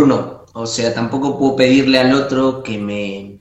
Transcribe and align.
uno. 0.00 0.44
O 0.52 0.66
sea, 0.66 0.92
tampoco 0.94 1.38
puedo 1.38 1.56
pedirle 1.56 1.98
al 2.00 2.12
otro 2.12 2.62
que 2.62 2.76
me, 2.78 3.38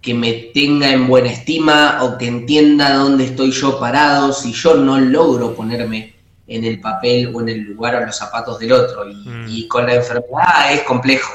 que 0.00 0.14
me 0.14 0.32
tenga 0.54 0.90
en 0.92 1.06
buena 1.08 1.30
estima 1.30 1.98
o 2.02 2.16
que 2.18 2.26
entienda 2.26 2.94
dónde 2.94 3.24
estoy 3.24 3.50
yo 3.50 3.78
parado 3.80 4.32
si 4.32 4.52
yo 4.52 4.74
no 4.76 5.00
logro 5.00 5.54
ponerme 5.54 6.14
en 6.46 6.64
el 6.64 6.80
papel 6.80 7.34
o 7.34 7.40
en 7.40 7.48
el 7.48 7.60
lugar 7.62 7.96
o 7.96 8.06
los 8.06 8.16
zapatos 8.16 8.58
del 8.58 8.72
otro. 8.72 9.08
Y, 9.08 9.14
Mm. 9.14 9.46
y 9.48 9.68
con 9.68 9.86
la 9.86 9.94
enfermedad 9.94 10.72
es 10.72 10.82
complejo. 10.82 11.32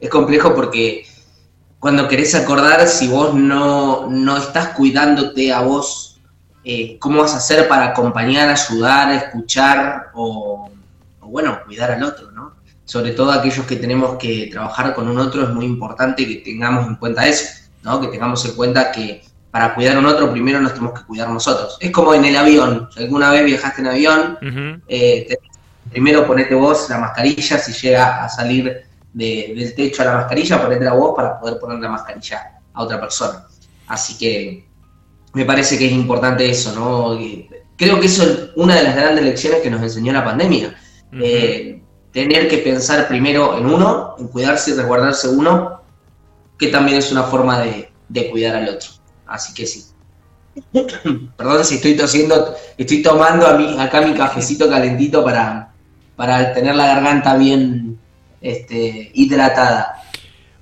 Es 0.00 0.10
complejo 0.10 0.54
porque 0.54 1.06
cuando 1.78 2.08
querés 2.08 2.34
acordar 2.34 2.86
si 2.88 3.08
vos 3.08 3.34
no, 3.34 4.08
no 4.10 4.36
estás 4.36 4.68
cuidándote 4.70 5.52
a 5.52 5.60
vos, 5.62 6.20
eh, 6.64 6.98
cómo 6.98 7.20
vas 7.22 7.34
a 7.34 7.38
hacer 7.38 7.68
para 7.68 7.86
acompañar, 7.86 8.48
ayudar, 8.50 9.12
escuchar 9.12 10.08
o, 10.12 10.68
o, 11.20 11.26
bueno, 11.28 11.58
cuidar 11.64 11.92
al 11.92 12.02
otro, 12.02 12.30
¿no? 12.32 12.52
Sobre 12.88 13.12
todo 13.12 13.30
aquellos 13.32 13.66
que 13.66 13.76
tenemos 13.76 14.16
que 14.16 14.48
trabajar 14.50 14.94
con 14.94 15.08
un 15.08 15.18
otro 15.18 15.42
es 15.42 15.50
muy 15.50 15.66
importante 15.66 16.26
que 16.26 16.36
tengamos 16.36 16.86
en 16.86 16.96
cuenta 16.96 17.26
eso, 17.28 17.44
¿no? 17.82 18.00
Que 18.00 18.08
tengamos 18.08 18.42
en 18.46 18.52
cuenta 18.52 18.90
que 18.90 19.22
para 19.50 19.74
cuidar 19.74 19.96
a 19.96 19.98
un 19.98 20.06
otro 20.06 20.32
primero 20.32 20.58
nos 20.60 20.72
tenemos 20.72 20.98
que 20.98 21.04
cuidar 21.06 21.28
nosotros. 21.28 21.76
Es 21.80 21.90
como 21.90 22.14
en 22.14 22.24
el 22.24 22.34
avión, 22.36 22.88
si 22.94 23.02
alguna 23.02 23.30
vez 23.30 23.44
viajaste 23.44 23.82
en 23.82 23.86
avión, 23.88 24.38
eh, 24.88 25.26
te- 25.28 25.38
primero 25.90 26.26
ponete 26.26 26.54
vos 26.54 26.88
la 26.88 26.98
mascarilla, 26.98 27.58
si 27.58 27.72
llega 27.72 28.24
a 28.24 28.28
salir 28.28 28.64
de- 29.12 29.52
del 29.54 29.74
techo 29.74 30.00
a 30.02 30.06
la 30.06 30.14
mascarilla, 30.14 30.62
ponete 30.62 30.88
vos 30.90 31.12
para 31.14 31.38
poder 31.38 31.58
poner 31.58 31.78
la 31.80 31.90
mascarilla 31.90 32.60
a 32.72 32.82
otra 32.82 32.98
persona. 32.98 33.44
Así 33.86 34.16
que 34.18 34.66
me 35.34 35.44
parece 35.44 35.76
que 35.78 35.86
es 35.86 35.92
importante 35.92 36.48
eso, 36.48 36.74
¿no? 36.74 37.14
Y 37.20 37.48
Creo 37.76 38.00
que 38.00 38.06
eso 38.06 38.24
es 38.24 38.38
una 38.56 38.74
de 38.74 38.82
las 38.82 38.96
grandes 38.96 39.24
lecciones 39.24 39.60
que 39.60 39.70
nos 39.70 39.80
enseñó 39.80 40.12
la 40.12 40.24
pandemia. 40.24 40.74
Eh, 41.22 41.80
tener 42.12 42.48
que 42.48 42.58
pensar 42.58 43.08
primero 43.08 43.56
en 43.58 43.66
uno, 43.66 44.14
en 44.18 44.28
cuidarse 44.28 44.70
y 44.70 44.74
resguardarse 44.74 45.28
uno, 45.28 45.82
que 46.58 46.68
también 46.68 46.98
es 46.98 47.12
una 47.12 47.24
forma 47.24 47.60
de, 47.60 47.90
de 48.08 48.30
cuidar 48.30 48.56
al 48.56 48.68
otro. 48.68 48.90
Así 49.26 49.54
que 49.54 49.66
sí. 49.66 49.84
Perdón 51.36 51.64
si 51.64 51.76
estoy 51.76 51.96
tosiendo, 51.96 52.54
estoy 52.76 53.02
tomando 53.02 53.46
a 53.46 53.54
mí, 53.56 53.76
acá 53.78 54.00
mi 54.00 54.14
cafecito 54.14 54.68
calentito 54.68 55.24
para, 55.24 55.72
para 56.16 56.52
tener 56.52 56.74
la 56.74 56.86
garganta 56.86 57.36
bien 57.36 57.98
este, 58.40 59.10
hidratada. 59.14 60.02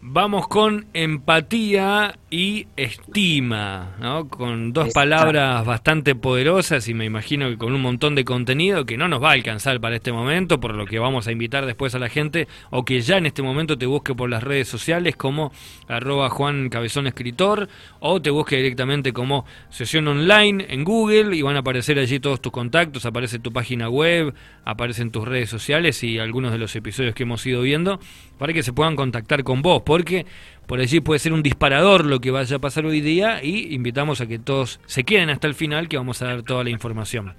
Vamos 0.01 0.47
con 0.47 0.87
empatía 0.93 2.17
y 2.29 2.67
estima, 2.77 3.95
¿no? 4.01 4.29
Con 4.29 4.73
dos 4.73 4.93
palabras 4.93 5.65
bastante 5.65 6.17
poderosas 6.17 6.89
y 6.89 6.95
me 6.95 7.05
imagino 7.05 7.49
que 7.49 7.57
con 7.57 7.73
un 7.73 7.81
montón 7.81 8.17
de 8.17 8.25
contenido 8.25 8.85
que 8.85 8.97
no 8.97 9.07
nos 9.07 9.23
va 9.23 9.31
a 9.31 9.35
alcanzar 9.35 9.81
para 9.81 9.95
este 9.95 10.11
momento, 10.11 10.59
por 10.59 10.75
lo 10.75 10.87
que 10.87 10.99
vamos 10.99 11.29
a 11.29 11.33
invitar 11.33 11.67
después 11.67 11.95
a 11.95 12.01
la 12.01 12.09
gente 12.09 12.49
o 12.71 12.85
que 12.85 13.01
ya 13.01 13.19
en 13.19 13.27
este 13.27 13.43
momento 13.43 13.79
te 13.79 13.87
busque 13.87 14.13
por 14.13 14.29
las 14.29 14.43
redes 14.43 14.67
sociales 14.67 15.15
como 15.15 15.53
arroba 15.87 16.29
Juan 16.29 16.69
Cabezón 16.69 17.07
Escritor 17.07 17.69
o 18.01 18.21
te 18.21 18.31
busque 18.31 18.57
directamente 18.57 19.13
como 19.13 19.45
sesión 19.71 20.09
online 20.09 20.67
en 20.69 20.83
Google 20.83 21.37
y 21.37 21.43
van 21.43 21.55
a 21.55 21.61
aparecer 21.61 21.97
allí 22.01 22.19
todos 22.19 22.41
tus 22.41 22.51
contactos, 22.51 23.07
aparece 23.07 23.39
tu 23.39 23.53
página 23.53 23.89
web, 23.89 24.35
aparecen 24.65 25.13
tus 25.13 25.29
redes 25.29 25.49
sociales 25.49 26.03
y 26.03 26.19
algunos 26.19 26.51
de 26.51 26.59
los 26.59 26.75
episodios 26.75 27.15
que 27.15 27.23
hemos 27.23 27.47
ido 27.47 27.63
viendo 27.63 28.01
para 28.37 28.53
que 28.53 28.65
se 28.65 28.73
puedan 28.73 28.97
contactar 28.97 29.45
con 29.45 29.63
vos, 29.63 29.83
porque 29.87 30.27
por 30.67 30.81
allí 30.81 31.01
puede 31.01 31.21
ser 31.21 31.33
un 31.33 31.43
disparador 31.43 32.05
lo 32.05 32.21
que 32.21 32.31
vaya 32.31 32.57
a 32.57 32.59
pasar 32.59 32.87
hoy 32.87 33.01
día 33.01 33.43
y 33.43 33.75
invitamos 33.75 34.21
a 34.21 34.27
que 34.27 34.39
todos 34.39 34.81
se 34.87 35.05
queden 35.05 35.31
hasta 35.31 35.47
el 35.47 35.55
final 35.55 35.89
que 35.89 35.97
vamos 35.97 36.21
a 36.23 36.27
dar 36.27 36.43
toda 36.43 36.65
la 36.65 36.71
información. 36.71 37.35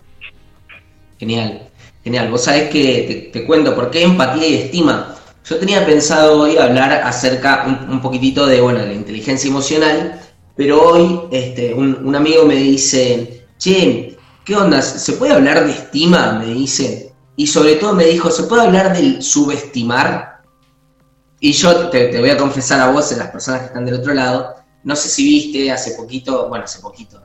Genial, 1.20 1.68
genial. 2.04 2.32
Vos 2.32 2.44
sabés 2.46 2.70
que 2.70 3.30
te, 3.34 3.46
cuento 3.46 3.76
por 3.76 3.92
qué 3.92 4.04
empatía 4.04 4.48
y 4.48 4.54
estima. 4.56 5.16
Yo 5.46 5.58
tenía 5.58 5.86
pensado 5.86 6.42
hoy 6.42 6.58
hablar 6.58 6.92
acerca 6.92 7.86
un, 7.90 8.02
poquitito 8.02 8.46
de, 8.46 8.62
bueno, 8.62 8.80
la 8.80 8.94
inteligencia 8.94 9.50
emocional, 9.50 10.20
pero 10.56 10.82
hoy 10.82 11.22
este, 11.32 11.74
un, 11.74 11.96
un 12.06 12.16
amigo 12.16 12.46
me 12.46 12.56
dice, 12.56 13.46
che, 13.58 14.18
¿qué 14.46 14.56
onda? 14.56 14.82
¿Se 14.82 15.14
puede 15.14 15.34
hablar 15.34 15.66
de 15.66 15.72
estima? 15.72 16.34
Me 16.40 16.54
dice. 16.54 17.12
Y 17.36 17.48
sobre 17.48 17.76
todo 17.76 17.94
me 17.94 18.06
dijo, 18.06 18.30
¿se 18.32 18.44
puede 18.44 18.64
hablar 18.64 18.96
del 18.96 19.22
subestimar? 19.22 20.37
Y 21.40 21.52
yo 21.52 21.90
te, 21.90 22.08
te 22.08 22.20
voy 22.20 22.30
a 22.30 22.38
confesar 22.38 22.80
a 22.80 22.90
vos, 22.90 23.12
a 23.12 23.18
las 23.18 23.30
personas 23.30 23.62
que 23.62 23.68
están 23.68 23.86
del 23.86 23.96
otro 23.96 24.14
lado, 24.14 24.56
no 24.84 24.96
sé 24.96 25.10
si 25.10 25.28
viste 25.28 25.72
hace 25.72 25.92
poquito, 25.92 26.48
bueno, 26.50 26.66
hace 26.66 26.80
poquito, 26.80 27.22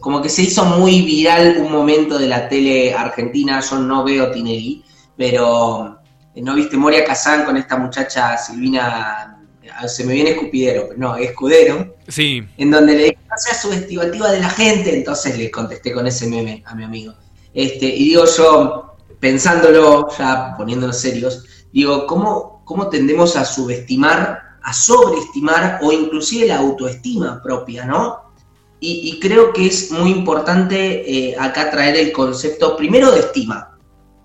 como 0.00 0.20
que 0.20 0.28
se 0.28 0.42
hizo 0.42 0.64
muy 0.64 1.02
viral 1.02 1.58
un 1.58 1.70
momento 1.70 2.18
de 2.18 2.26
la 2.26 2.48
tele 2.48 2.92
argentina, 2.92 3.60
yo 3.60 3.78
no 3.78 4.02
veo 4.02 4.30
Tinelli, 4.30 4.84
pero 5.16 6.00
eh, 6.34 6.42
no 6.42 6.54
viste 6.54 6.76
Moria 6.76 7.04
Kazán 7.04 7.44
con 7.44 7.56
esta 7.56 7.76
muchacha 7.76 8.36
Silvina, 8.36 9.38
ah, 9.74 9.88
se 9.88 10.04
me 10.04 10.14
viene 10.14 10.30
escupidero, 10.30 10.86
pero 10.88 10.98
no, 10.98 11.16
escudero, 11.16 11.96
Sí, 12.08 12.42
en 12.56 12.70
donde 12.72 12.94
le 12.94 13.02
dije, 13.04 13.18
no 13.28 13.36
seas 13.36 13.62
subestimativa 13.62 14.32
de 14.32 14.40
la 14.40 14.50
gente, 14.50 14.96
entonces 14.96 15.38
le 15.38 15.50
contesté 15.50 15.92
con 15.92 16.08
ese 16.08 16.26
meme 16.26 16.64
a 16.66 16.74
mi 16.74 16.82
amigo. 16.82 17.14
Este, 17.54 17.86
y 17.86 18.08
digo 18.08 18.24
yo, 18.24 18.96
pensándolo, 19.20 20.08
ya 20.18 20.54
poniéndonos 20.56 20.98
serios, 20.98 21.44
digo, 21.72 22.06
¿cómo, 22.08 22.59
cómo 22.70 22.88
tendemos 22.88 23.34
a 23.34 23.44
subestimar, 23.44 24.58
a 24.62 24.72
sobreestimar 24.72 25.80
o 25.82 25.90
inclusive 25.90 26.46
la 26.46 26.58
autoestima 26.58 27.42
propia, 27.42 27.84
¿no? 27.84 28.30
Y, 28.78 29.18
creo 29.18 29.52
que 29.52 29.66
es 29.66 29.90
muy 29.90 30.12
importante 30.12 30.76
eh, 31.04 31.36
acá 31.36 31.68
traer 31.68 31.96
el 31.96 32.12
concepto 32.12 32.76
primero 32.76 33.10
de 33.10 33.20
estima, 33.20 33.76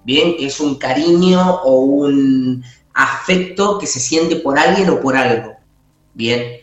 ¿bien? 0.03 0.37
Que 0.37 0.45
es 0.45 0.59
un 0.59 0.75
cariño 0.75 1.55
o 1.63 1.79
un 1.79 2.63
afecto 2.93 3.79
que 3.79 3.87
se 3.87 3.99
siente 3.99 4.35
por 4.35 4.59
alguien 4.59 4.91
o 4.91 5.01
por 5.01 5.17
algo, 5.17 5.55
¿bien? 6.13 6.61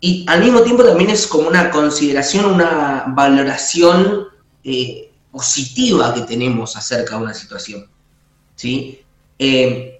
Y 0.00 0.24
al 0.28 0.44
mismo 0.44 0.60
tiempo 0.60 0.84
también 0.84 1.10
es 1.10 1.26
como 1.26 1.48
una 1.48 1.70
consideración, 1.72 2.44
una 2.44 3.06
valoración 3.08 4.28
eh, 4.62 5.10
positiva 5.32 6.14
que 6.14 6.22
tenemos 6.22 6.76
acerca 6.76 7.16
de 7.16 7.24
una 7.24 7.34
situación, 7.34 7.90
¿sí? 8.54 9.00
Eh, 9.40 9.95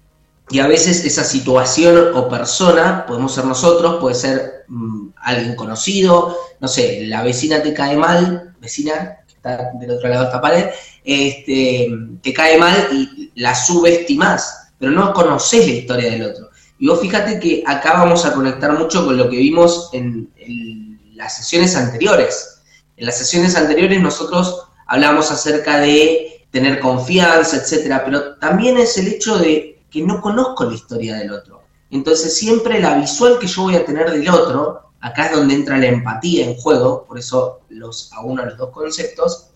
y 0.49 0.59
a 0.59 0.67
veces 0.67 1.03
esa 1.03 1.23
situación 1.23 2.11
o 2.15 2.29
persona, 2.29 3.05
podemos 3.05 3.33
ser 3.33 3.45
nosotros, 3.45 3.97
puede 3.99 4.15
ser 4.15 4.65
mm, 4.67 5.09
alguien 5.17 5.55
conocido, 5.55 6.37
no 6.59 6.67
sé, 6.67 7.05
la 7.07 7.21
vecina 7.21 7.61
te 7.61 7.73
cae 7.73 7.97
mal, 7.97 8.55
vecina, 8.59 9.19
que 9.27 9.33
está 9.33 9.71
del 9.73 9.91
otro 9.91 10.07
lado 10.07 10.21
de 10.21 10.27
esta 10.27 10.41
pared, 10.41 10.69
este, 11.03 11.89
te 12.21 12.33
cae 12.33 12.57
mal 12.57 12.87
y 12.91 13.31
la 13.35 13.53
subestimas, 13.53 14.69
pero 14.79 14.91
no 14.91 15.13
conoces 15.13 15.67
la 15.67 15.73
historia 15.73 16.11
del 16.11 16.23
otro. 16.23 16.49
Y 16.79 16.87
vos 16.87 17.01
fíjate 17.01 17.39
que 17.39 17.63
acá 17.65 17.93
vamos 17.93 18.23
a 18.25 18.33
conectar 18.33 18.71
mucho 18.77 19.03
con 19.05 19.17
lo 19.17 19.29
que 19.29 19.37
vimos 19.37 19.89
en, 19.93 20.31
en 20.37 20.99
las 21.15 21.35
sesiones 21.35 21.75
anteriores. 21.75 22.61
En 22.95 23.05
las 23.05 23.17
sesiones 23.17 23.55
anteriores 23.55 23.99
nosotros 24.01 24.67
hablamos 24.85 25.29
acerca 25.31 25.79
de 25.79 26.45
tener 26.51 26.79
confianza, 26.79 27.57
etcétera, 27.57 28.03
pero 28.05 28.35
también 28.35 28.77
es 28.77 28.97
el 28.97 29.07
hecho 29.07 29.37
de 29.37 29.76
que 29.89 30.01
no 30.01 30.21
conozco 30.21 30.65
la 30.65 30.75
historia 30.75 31.15
del 31.15 31.31
otro. 31.31 31.63
Entonces 31.89 32.35
siempre 32.35 32.81
la 32.81 32.95
visual 32.95 33.39
que 33.39 33.47
yo 33.47 33.63
voy 33.63 33.75
a 33.75 33.85
tener 33.85 34.11
del 34.11 34.29
otro, 34.29 34.91
acá 34.99 35.27
es 35.27 35.31
donde 35.35 35.53
entra 35.53 35.77
la 35.77 35.87
empatía 35.87 36.45
en 36.45 36.55
juego, 36.55 37.05
por 37.05 37.17
eso 37.17 37.61
los 37.69 38.11
auno 38.13 38.45
los 38.45 38.57
dos 38.57 38.71
conceptos, 38.71 39.51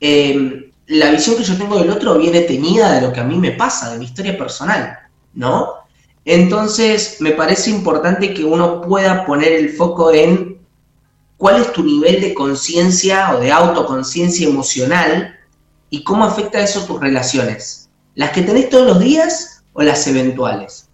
eh, 0.00 0.70
la 0.86 1.10
visión 1.10 1.36
que 1.36 1.44
yo 1.44 1.56
tengo 1.56 1.78
del 1.78 1.90
otro 1.90 2.18
viene 2.18 2.40
teñida 2.40 2.92
de 2.92 3.02
lo 3.02 3.12
que 3.12 3.20
a 3.20 3.24
mí 3.24 3.36
me 3.36 3.52
pasa, 3.52 3.92
de 3.92 3.98
mi 3.98 4.06
historia 4.06 4.36
personal, 4.36 4.98
¿no? 5.34 5.74
Entonces 6.24 7.16
me 7.20 7.32
parece 7.32 7.70
importante 7.70 8.34
que 8.34 8.44
uno 8.44 8.80
pueda 8.80 9.24
poner 9.24 9.52
el 9.52 9.70
foco 9.70 10.12
en 10.12 10.60
cuál 11.36 11.60
es 11.60 11.72
tu 11.72 11.82
nivel 11.82 12.20
de 12.20 12.34
conciencia 12.34 13.34
o 13.34 13.40
de 13.40 13.50
autoconciencia 13.50 14.48
emocional 14.48 15.36
y 15.90 16.04
cómo 16.04 16.24
afecta 16.24 16.60
eso 16.60 16.84
tus 16.84 17.00
relaciones. 17.00 17.90
Las 18.14 18.30
que 18.30 18.42
tenés 18.42 18.68
todos 18.68 18.86
los 18.86 19.00
días 19.00 19.51
o 19.72 19.82
las 19.82 20.06
eventuales. 20.06 20.88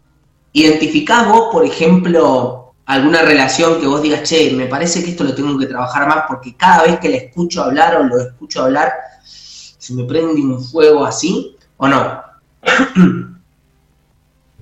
Identificás 0.52 1.28
vos, 1.28 1.48
por 1.52 1.64
ejemplo, 1.64 2.74
alguna 2.86 3.22
relación 3.22 3.80
que 3.80 3.86
vos 3.86 4.02
digas, 4.02 4.28
che, 4.28 4.52
me 4.52 4.66
parece 4.66 5.04
que 5.04 5.10
esto 5.10 5.24
lo 5.24 5.34
tengo 5.34 5.58
que 5.58 5.66
trabajar 5.66 6.08
más 6.08 6.24
porque 6.26 6.54
cada 6.56 6.84
vez 6.84 6.98
que 6.98 7.08
le 7.08 7.16
escucho 7.16 7.62
hablar 7.62 7.96
o 7.96 8.04
lo 8.04 8.20
escucho 8.20 8.64
hablar, 8.64 8.92
se 9.24 9.94
me 9.94 10.04
prende 10.04 10.40
un 10.40 10.62
fuego 10.62 11.04
así, 11.04 11.56
¿o 11.76 11.86
no? 11.86 12.22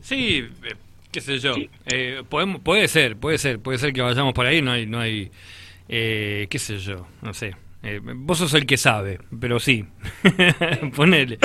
sí, 0.02 0.38
eh, 0.64 0.74
qué 1.10 1.20
sé 1.20 1.38
yo. 1.38 1.54
Eh, 1.86 2.22
podemos, 2.28 2.60
puede 2.60 2.88
ser, 2.88 3.16
puede 3.16 3.38
ser, 3.38 3.60
puede 3.60 3.78
ser 3.78 3.92
que 3.92 4.02
vayamos 4.02 4.34
por 4.34 4.44
ahí, 4.44 4.60
no 4.60 4.72
hay, 4.72 4.86
no 4.86 5.00
hay, 5.00 5.30
eh, 5.88 6.46
qué 6.50 6.58
sé 6.58 6.78
yo, 6.78 7.06
no 7.22 7.32
sé. 7.32 7.54
Eh, 7.82 8.00
vos 8.02 8.38
sos 8.38 8.52
el 8.54 8.66
que 8.66 8.76
sabe, 8.76 9.20
pero 9.40 9.60
sí, 9.60 9.86
ponele. 10.96 11.38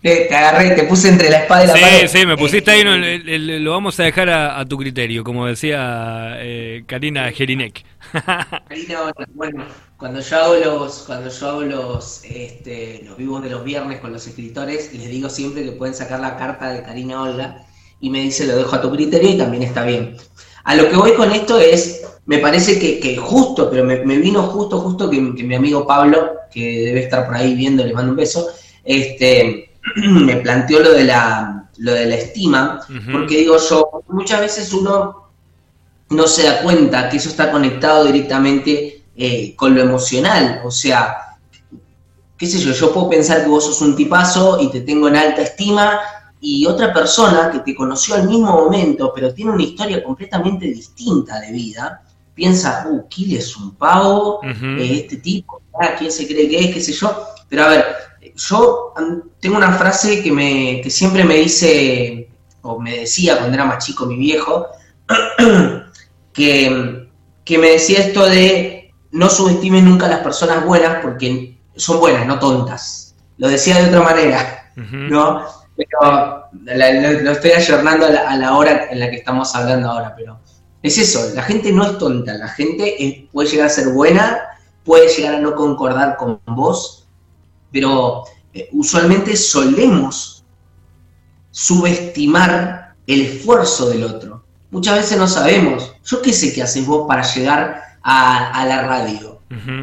Te, 0.00 0.26
te 0.26 0.34
agarré, 0.34 0.70
te 0.76 0.84
puse 0.84 1.08
entre 1.08 1.30
la 1.30 1.38
espada 1.42 1.64
y 1.64 1.66
la 1.66 1.74
Sí, 1.74 1.80
pared. 1.80 2.06
sí, 2.08 2.24
me 2.24 2.36
pusiste 2.38 2.70
Eh, 2.70 2.74
ahí, 2.74 2.84
no, 2.84 2.94
el- 2.94 3.28
el- 3.28 3.64
lo 3.64 3.72
vamos 3.72 3.98
a 4.00 4.04
dejar 4.04 4.28
a, 4.30 4.58
a 4.58 4.64
tu 4.64 4.78
criterio, 4.78 5.24
como 5.24 5.46
decía 5.46 6.34
eh, 6.38 6.84
Karina 6.86 7.30
Jelinek. 7.32 7.84
Karina, 8.68 9.12
bueno, 9.34 9.64
cuando 9.96 10.20
yo 10.20 10.36
hago 10.36 10.54
los, 10.56 11.04
cuando 11.06 11.30
yo 11.30 11.48
hago 11.48 11.62
los, 11.62 12.22
este, 12.24 13.02
los 13.04 13.16
vivos 13.16 13.42
de 13.42 13.48
los 13.50 13.64
viernes 13.64 13.98
con 14.00 14.12
los 14.12 14.26
escritores, 14.26 14.92
les 14.92 15.08
digo 15.08 15.30
siempre 15.30 15.64
que 15.64 15.72
pueden 15.72 15.94
sacar 15.94 16.20
la 16.20 16.36
carta 16.36 16.70
de 16.70 16.82
Karina 16.82 17.22
Olga 17.22 17.64
y 17.98 18.10
me 18.10 18.20
dice 18.20 18.46
lo 18.46 18.56
dejo 18.56 18.76
a 18.76 18.82
tu 18.82 18.90
criterio 18.92 19.30
y 19.30 19.38
también 19.38 19.62
está 19.62 19.84
bien. 19.84 20.16
A 20.64 20.74
lo 20.74 20.88
que 20.90 20.96
voy 20.96 21.14
con 21.14 21.32
esto 21.32 21.58
es, 21.58 22.04
me 22.26 22.38
parece 22.38 22.78
que, 22.78 23.16
justo, 23.16 23.70
pero 23.70 23.84
me, 23.84 23.96
vino 24.18 24.42
justo, 24.42 24.80
justo 24.80 25.08
que, 25.08 25.18
mi 25.18 25.54
amigo 25.54 25.86
Pablo, 25.86 26.32
que 26.52 26.80
debe 26.84 27.00
estar 27.04 27.24
por 27.24 27.36
ahí 27.36 27.54
viendo, 27.54 27.84
le 27.86 27.94
mando 27.94 28.10
un 28.10 28.16
beso, 28.18 28.48
este, 28.84 29.67
me 29.96 30.36
planteó 30.36 30.80
lo 30.80 30.92
de 30.92 31.04
la, 31.04 31.68
lo 31.78 31.92
de 31.92 32.06
la 32.06 32.14
estima, 32.16 32.80
porque 33.12 33.38
digo 33.38 33.56
yo, 33.58 34.02
muchas 34.08 34.40
veces 34.40 34.72
uno 34.72 35.28
no 36.10 36.26
se 36.26 36.44
da 36.44 36.62
cuenta 36.62 37.08
que 37.08 37.18
eso 37.18 37.28
está 37.28 37.50
conectado 37.50 38.04
directamente 38.04 39.04
eh, 39.16 39.54
con 39.56 39.74
lo 39.74 39.82
emocional, 39.82 40.62
o 40.64 40.70
sea, 40.70 41.16
qué 42.36 42.46
sé 42.46 42.58
yo, 42.58 42.72
yo 42.72 42.92
puedo 42.92 43.10
pensar 43.10 43.42
que 43.42 43.48
vos 43.48 43.64
sos 43.64 43.80
un 43.82 43.96
tipazo 43.96 44.60
y 44.60 44.70
te 44.70 44.82
tengo 44.82 45.08
en 45.08 45.16
alta 45.16 45.42
estima 45.42 46.00
y 46.40 46.66
otra 46.66 46.92
persona 46.92 47.50
que 47.50 47.58
te 47.60 47.74
conoció 47.74 48.14
al 48.14 48.28
mismo 48.28 48.52
momento, 48.52 49.12
pero 49.14 49.34
tiene 49.34 49.50
una 49.50 49.62
historia 49.62 50.02
completamente 50.04 50.66
distinta 50.66 51.40
de 51.40 51.50
vida, 51.50 52.02
piensa, 52.38 52.86
uh, 52.88 53.08
Kill 53.08 53.36
es 53.36 53.56
un 53.56 53.74
pavo, 53.74 54.40
este 54.78 55.16
tipo, 55.16 55.60
ah, 55.80 55.96
¿quién 55.98 56.12
se 56.12 56.26
cree 56.28 56.48
que 56.48 56.60
es? 56.60 56.74
qué 56.74 56.80
sé 56.80 56.92
yo. 56.92 57.26
Pero 57.48 57.64
a 57.64 57.68
ver, 57.68 57.84
yo 58.38 58.94
tengo 59.40 59.56
una 59.56 59.72
frase 59.72 60.22
que, 60.22 60.30
me, 60.30 60.80
que 60.80 60.90
siempre 60.90 61.24
me 61.24 61.34
dice, 61.34 62.30
o 62.62 62.78
me 62.78 63.00
decía 63.00 63.36
cuando 63.36 63.54
era 63.54 63.64
más 63.64 63.84
chico 63.84 64.06
mi 64.06 64.16
viejo, 64.16 64.66
que, 66.32 67.08
que 67.44 67.58
me 67.58 67.70
decía 67.70 68.00
esto 68.00 68.24
de 68.26 68.94
no 69.10 69.28
subestimes 69.28 69.82
nunca 69.82 70.06
a 70.06 70.10
las 70.10 70.20
personas 70.20 70.64
buenas 70.64 71.02
porque 71.02 71.58
son 71.76 71.98
buenas, 71.98 72.26
no 72.26 72.38
tontas. 72.38 73.16
Lo 73.38 73.48
decía 73.48 73.76
de 73.76 73.88
otra 73.88 74.02
manera, 74.02 74.72
¿no? 74.76 75.44
Pero 75.76 76.44
lo, 76.52 77.30
estoy 77.30 77.52
ayornando 77.52 78.06
a 78.06 78.36
la, 78.36 78.56
hora 78.56 78.88
en 78.90 79.00
la 79.00 79.10
que 79.10 79.16
estamos 79.16 79.54
hablando 79.54 79.90
ahora, 79.90 80.14
pero 80.16 80.40
es 80.82 80.98
eso, 80.98 81.34
la 81.34 81.42
gente 81.42 81.72
no 81.72 81.84
es 81.84 81.98
tonta, 81.98 82.34
la 82.34 82.48
gente 82.48 83.28
puede 83.32 83.48
llegar 83.48 83.66
a 83.66 83.70
ser 83.70 83.88
buena, 83.90 84.40
puede 84.84 85.08
llegar 85.08 85.36
a 85.36 85.40
no 85.40 85.54
concordar 85.54 86.16
con 86.16 86.40
vos, 86.46 86.97
pero 87.72 88.24
eh, 88.52 88.68
usualmente 88.72 89.36
solemos 89.36 90.44
subestimar 91.50 92.94
el 93.06 93.22
esfuerzo 93.22 93.88
del 93.90 94.04
otro. 94.04 94.44
Muchas 94.70 94.96
veces 94.96 95.18
no 95.18 95.26
sabemos, 95.26 95.94
yo 96.04 96.20
qué 96.22 96.32
sé 96.32 96.52
qué 96.52 96.62
haces 96.62 96.86
vos 96.86 97.06
para 97.08 97.22
llegar 97.22 97.82
a, 98.02 98.64
la 98.66 98.86
radio, 98.86 99.40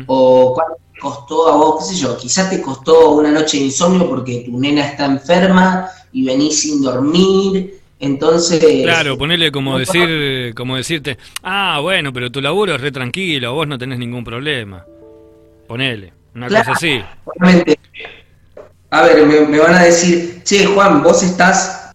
o 0.08 0.54
cuánto 0.54 0.76
costó 1.00 1.50
a 1.52 1.56
vos, 1.58 1.80
qué 1.80 1.94
sé 1.94 2.02
yo, 2.02 2.18
quizás 2.18 2.50
te 2.50 2.62
costó 2.62 3.12
una 3.12 3.32
noche 3.32 3.58
de 3.58 3.66
insomnio 3.66 4.08
porque 4.08 4.44
tu 4.46 4.60
nena 4.60 4.86
está 4.86 5.06
enferma 5.06 5.88
y 6.12 6.24
venís 6.24 6.62
sin 6.62 6.82
dormir, 6.82 7.80
entonces... 8.00 8.64
Claro, 8.84 9.18
ponerle 9.18 9.52
como 9.52 9.78
decir, 9.78 10.54
como 10.56 10.76
decirte, 10.76 11.18
ah, 11.44 11.80
bueno, 11.82 12.14
pero 12.14 12.32
tu 12.32 12.42
laburo 12.42 12.76
es 12.76 12.82
re 12.82 12.92
tranquilo, 12.92 13.54
vos 13.54 13.68
no 13.68 13.78
tenés 13.78 14.00
ningún 14.00 14.24
problema. 14.24 14.86
Ponele, 15.68 16.14
una 16.36 16.48
cosa 16.48 16.72
así. 16.74 17.02
A 18.92 19.02
ver, 19.02 19.26
me, 19.26 19.60
van 19.60 19.74
a 19.74 19.84
decir, 19.84 20.44
che, 20.44 20.66
Juan, 20.66 21.02
vos 21.02 21.24
estás 21.24 21.92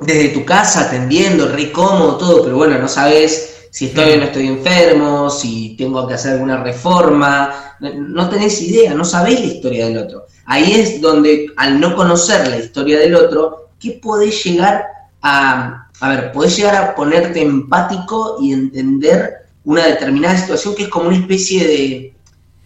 desde 0.00 0.28
tu 0.28 0.44
casa 0.44 0.82
atendiendo, 0.82 1.48
re 1.48 1.72
cómodo, 1.72 2.16
todo, 2.16 2.44
pero 2.44 2.56
bueno, 2.56 2.78
no 2.78 2.88
sabes 2.88 3.66
si 3.70 3.86
estoy 3.86 4.12
o 4.12 4.16
no 4.18 4.24
estoy 4.24 4.46
enfermo, 4.48 5.30
si 5.30 5.76
tengo 5.76 6.06
que 6.06 6.14
hacer 6.14 6.34
alguna 6.34 6.62
reforma, 6.62 7.76
no 7.80 8.28
tenés 8.28 8.60
idea, 8.60 8.94
no 8.94 9.04
sabés 9.04 9.40
la 9.40 9.46
historia 9.46 9.86
del 9.86 9.98
otro. 9.98 10.26
Ahí 10.44 10.72
es 10.72 11.00
donde, 11.00 11.46
al 11.56 11.80
no 11.80 11.96
conocer 11.96 12.48
la 12.48 12.58
historia 12.58 12.98
del 12.98 13.14
otro, 13.14 13.70
¿qué 13.80 13.92
podés 14.02 14.44
llegar 14.44 14.84
a... 15.22 15.88
A 16.00 16.08
ver, 16.08 16.32
podés 16.32 16.56
llegar 16.56 16.74
a 16.74 16.94
ponerte 16.96 17.40
empático 17.40 18.38
y 18.40 18.52
entender 18.52 19.46
una 19.64 19.86
determinada 19.86 20.36
situación 20.36 20.74
que 20.74 20.84
es 20.84 20.88
como 20.88 21.08
una 21.08 21.18
especie 21.18 21.66
de... 21.66 22.11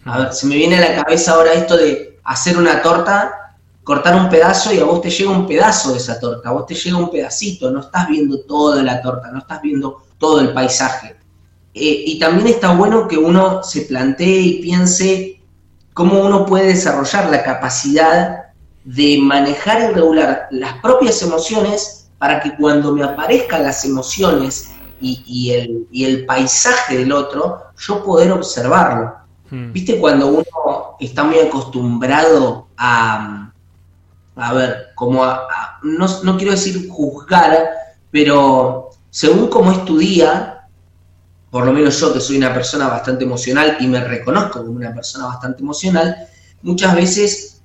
A 0.07 0.19
ver, 0.19 0.33
se 0.33 0.47
me 0.47 0.55
viene 0.55 0.77
a 0.77 0.89
la 0.89 1.03
cabeza 1.03 1.33
ahora 1.33 1.53
esto 1.53 1.77
de 1.77 2.19
hacer 2.23 2.57
una 2.57 2.81
torta, 2.81 3.55
cortar 3.83 4.15
un 4.15 4.29
pedazo 4.29 4.73
y 4.73 4.79
a 4.79 4.83
vos 4.83 5.01
te 5.01 5.09
llega 5.09 5.31
un 5.31 5.47
pedazo 5.47 5.91
de 5.91 5.97
esa 5.97 6.19
torta, 6.19 6.49
a 6.49 6.53
vos 6.53 6.65
te 6.65 6.75
llega 6.75 6.97
un 6.97 7.09
pedacito, 7.09 7.71
no 7.71 7.81
estás 7.81 8.07
viendo 8.07 8.39
toda 8.41 8.83
la 8.83 9.01
torta, 9.01 9.31
no 9.31 9.39
estás 9.39 9.61
viendo 9.61 10.03
todo 10.17 10.41
el 10.41 10.53
paisaje. 10.53 11.15
Eh, 11.73 12.03
y 12.07 12.19
también 12.19 12.47
está 12.47 12.73
bueno 12.73 13.07
que 13.07 13.17
uno 13.17 13.61
se 13.63 13.81
plantee 13.81 14.41
y 14.41 14.61
piense 14.61 15.41
cómo 15.93 16.21
uno 16.21 16.45
puede 16.45 16.67
desarrollar 16.67 17.29
la 17.29 17.43
capacidad 17.43 18.45
de 18.83 19.19
manejar 19.21 19.81
y 19.81 19.93
regular 19.93 20.47
las 20.51 20.79
propias 20.79 21.21
emociones 21.21 22.09
para 22.17 22.39
que 22.39 22.55
cuando 22.55 22.93
me 22.93 23.03
aparezcan 23.03 23.63
las 23.63 23.83
emociones 23.83 24.71
y, 24.99 25.51
el, 25.51 26.25
paisaje 26.25 26.97
del 26.97 27.11
otro, 27.11 27.63
yo 27.77 28.03
poder 28.03 28.31
observarlo. 28.31 29.16
Hmm. 29.49 29.71
¿Viste 29.71 29.99
cuando 29.99 30.27
uno 30.27 30.43
está 30.99 31.23
muy 31.23 31.39
acostumbrado 31.39 32.67
a, 32.77 33.51
a 34.35 34.53
ver, 34.53 34.87
como 34.95 35.23
a, 35.23 35.47
no, 35.83 36.05
no, 36.23 36.37
quiero 36.37 36.51
decir 36.51 36.89
juzgar, 36.89 37.69
pero 38.11 38.89
según 39.09 39.47
cómo 39.47 39.71
es 39.71 39.85
tu 39.85 39.97
día, 39.97 40.67
por 41.49 41.65
lo 41.65 41.71
menos 41.71 41.99
yo 41.99 42.13
que 42.13 42.19
soy 42.19 42.37
una 42.37 42.53
persona 42.53 42.87
bastante 42.87 43.23
emocional 43.23 43.77
y 43.79 43.87
me 43.87 44.03
reconozco 44.03 44.59
como 44.59 44.77
una 44.77 44.93
persona 44.93 45.27
bastante 45.27 45.61
emocional, 45.61 46.15
muchas 46.61 46.95
veces, 46.95 47.61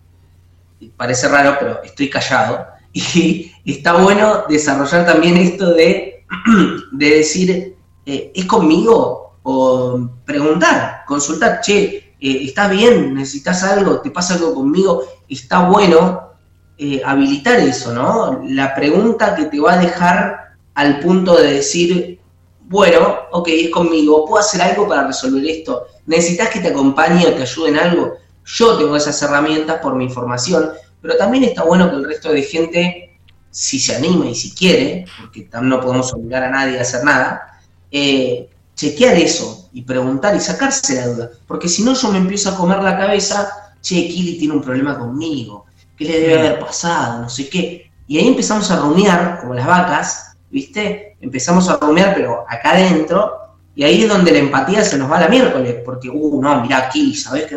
parece 0.97 1.29
raro, 1.29 1.57
pero 1.59 1.83
estoy 1.83 2.09
callado, 2.09 2.67
y 2.93 3.53
está 3.65 3.95
bueno 3.95 4.45
desarrollar 4.49 5.05
también 5.05 5.37
esto 5.37 5.75
de, 5.75 6.25
de 6.93 7.11
decir, 7.11 7.77
eh, 8.07 8.33
¿es 8.35 8.45
conmigo? 8.47 9.32
O 9.45 10.11
preguntar, 10.25 11.05
consultar, 11.07 11.61
che, 11.61 12.15
eh, 12.21 12.45
¿estás 12.45 12.71
bien? 12.71 13.15
¿Necesitas 13.15 13.63
algo? 13.65 14.01
¿Te 14.01 14.11
pasa 14.11 14.35
algo 14.35 14.55
conmigo? 14.55 15.03
Está 15.29 15.69
bueno 15.69 16.33
eh, 16.79 17.03
habilitar 17.05 17.59
eso, 17.61 17.93
¿no? 17.93 18.43
La 18.49 18.75
pregunta 18.75 19.35
que 19.35 19.47
te 19.47 19.61
va 19.61 19.75
a 19.75 19.79
dejar 19.79 20.55
al 20.75 21.01
punto 21.01 21.37
de 21.37 21.55
decir, 21.55 22.21
bueno, 22.61 23.19
ok, 23.33 23.49
es 23.49 23.71
conmigo, 23.71 24.25
puedo 24.25 24.41
hacer 24.41 24.63
algo 24.63 24.89
para 24.89 25.07
resolver 25.07 25.45
esto, 25.47 25.87
necesitas 26.07 26.49
que 26.49 26.61
te 26.61 26.69
acompañe 26.69 27.27
o 27.27 27.35
te 27.35 27.43
ayude 27.43 27.69
en 27.69 27.79
algo. 27.79 28.15
Yo 28.45 28.79
tengo 28.79 28.97
esas 28.97 29.21
herramientas 29.23 29.81
por 29.81 29.95
mi 29.95 30.05
información, 30.05 30.71
pero 31.01 31.17
también 31.17 31.45
está 31.45 31.65
bueno 31.65 31.91
que 31.91 31.97
el 31.97 32.05
resto 32.05 32.33
de 32.33 32.43
gente, 32.43 33.19
si 33.51 33.79
se 33.79 33.97
anima 33.97 34.27
y 34.27 34.35
si 34.35 34.55
quiere, 34.55 35.05
porque 35.21 35.49
no 35.61 35.81
podemos 35.81 36.13
obligar 36.15 36.45
a 36.45 36.51
nadie 36.51 36.79
a 36.79 36.83
hacer 36.83 37.05
nada, 37.05 37.61
eh, 37.91 38.49
chequear 38.83 39.17
eso 39.17 39.69
y 39.73 39.83
preguntar 39.83 40.35
y 40.35 40.41
sacarse 40.41 40.97
la 40.97 41.07
duda. 41.07 41.31
Porque 41.47 41.69
si 41.69 41.85
no, 41.85 41.95
yo 41.95 42.11
me 42.11 42.19
empiezo 42.19 42.51
a 42.51 42.57
comer 42.57 42.83
la 42.83 42.99
cabeza, 42.99 43.75
che, 43.81 44.09
Kili 44.09 44.39
tiene 44.39 44.55
un 44.55 44.63
problema 44.63 44.99
conmigo, 44.99 45.67
¿qué 45.97 46.05
le 46.05 46.21
debe 46.21 46.39
haber 46.39 46.59
pasado? 46.59 47.23
No 47.23 47.29
sé 47.29 47.49
qué. 47.49 47.91
Y 48.09 48.19
ahí 48.19 48.27
empezamos 48.27 48.71
a 48.71 48.81
rumiar, 48.81 49.39
como 49.41 49.55
las 49.55 49.67
vacas, 49.67 50.37
¿viste? 50.51 51.17
Empezamos 51.21 51.69
a 51.69 51.77
rumiar, 51.77 52.13
pero 52.15 52.45
acá 52.49 52.73
adentro, 52.73 53.33
y 53.77 53.85
ahí 53.85 54.03
es 54.03 54.09
donde 54.09 54.33
la 54.33 54.39
empatía 54.39 54.85
se 54.85 54.99
nos 54.99 55.11
va 55.11 55.19
a 55.19 55.21
la 55.21 55.29
miércoles, 55.29 55.77
porque, 55.85 56.11
uh, 56.11 56.43
no, 56.43 56.63
mira 56.63 56.89
Kili, 56.89 57.15
¿sabes 57.15 57.47
qué? 57.47 57.57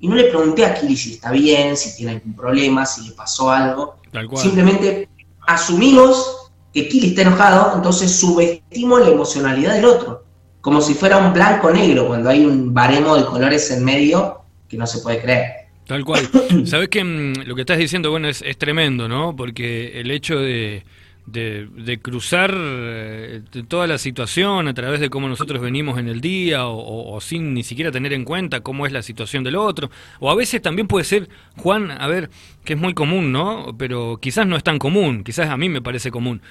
Y 0.00 0.08
no 0.08 0.14
le 0.14 0.24
pregunté 0.24 0.66
a 0.66 0.74
Kili 0.74 0.96
si 0.96 1.14
está 1.14 1.30
bien, 1.30 1.76
si 1.76 1.96
tiene 1.96 2.12
algún 2.12 2.34
problema, 2.34 2.84
si 2.84 3.08
le 3.08 3.14
pasó 3.14 3.50
algo. 3.50 3.96
Simplemente 4.34 5.08
asumimos 5.46 6.50
que 6.72 6.86
Kili 6.86 7.08
está 7.08 7.22
enojado, 7.22 7.76
entonces 7.76 8.14
subestimo 8.14 8.98
la 8.98 9.08
emocionalidad 9.08 9.74
del 9.74 9.86
otro. 9.86 10.29
Como 10.60 10.80
si 10.80 10.94
fuera 10.94 11.18
un 11.18 11.32
blanco-negro, 11.32 12.06
cuando 12.08 12.30
hay 12.30 12.44
un 12.44 12.74
baremo 12.74 13.16
de 13.16 13.24
colores 13.24 13.70
en 13.70 13.84
medio 13.84 14.42
que 14.68 14.76
no 14.76 14.86
se 14.86 14.98
puede 15.00 15.20
creer. 15.20 15.52
Tal 15.86 16.04
cual. 16.04 16.28
Sabes 16.66 16.88
que 16.88 17.02
mm, 17.02 17.46
lo 17.46 17.54
que 17.54 17.62
estás 17.62 17.78
diciendo, 17.78 18.10
bueno, 18.10 18.28
es 18.28 18.58
tremendo, 18.58 19.08
¿no? 19.08 19.34
Porque 19.34 20.00
el 20.00 20.10
hecho 20.10 20.38
de, 20.38 20.84
de, 21.32 21.98
cruzar 22.02 22.52
eh, 22.56 23.42
toda 23.68 23.86
la 23.86 23.98
situación 23.98 24.68
a 24.68 24.74
través 24.74 25.00
de 25.00 25.10
cómo 25.10 25.28
nosotros 25.28 25.60
venimos 25.60 25.98
en 25.98 26.08
el 26.08 26.20
día 26.20 26.66
o, 26.66 27.20
sin 27.20 27.54
ni 27.54 27.62
siquiera 27.62 27.90
tener 27.90 28.12
en 28.12 28.24
cuenta 28.24 28.60
cómo 28.60 28.86
es 28.86 28.92
la 28.92 29.02
situación 29.02 29.44
del 29.44 29.56
otro. 29.56 29.90
O 30.18 30.30
a 30.30 30.34
veces 30.34 30.60
también 30.62 30.88
puede 30.88 31.04
ser, 31.04 31.28
Juan, 31.56 31.90
a 31.90 32.06
ver, 32.06 32.30
que 32.64 32.74
es 32.74 32.78
muy 32.78 32.94
común, 32.94 33.32
¿no? 33.32 33.74
Pero 33.78 34.18
quizás 34.20 34.46
no 34.46 34.56
es 34.56 34.64
tan 34.64 34.78
común, 34.78 35.22
quizás 35.24 35.48
a 35.48 35.56
mí 35.56 35.68
me 35.68 35.82
parece 35.82 36.10
común. 36.10 36.42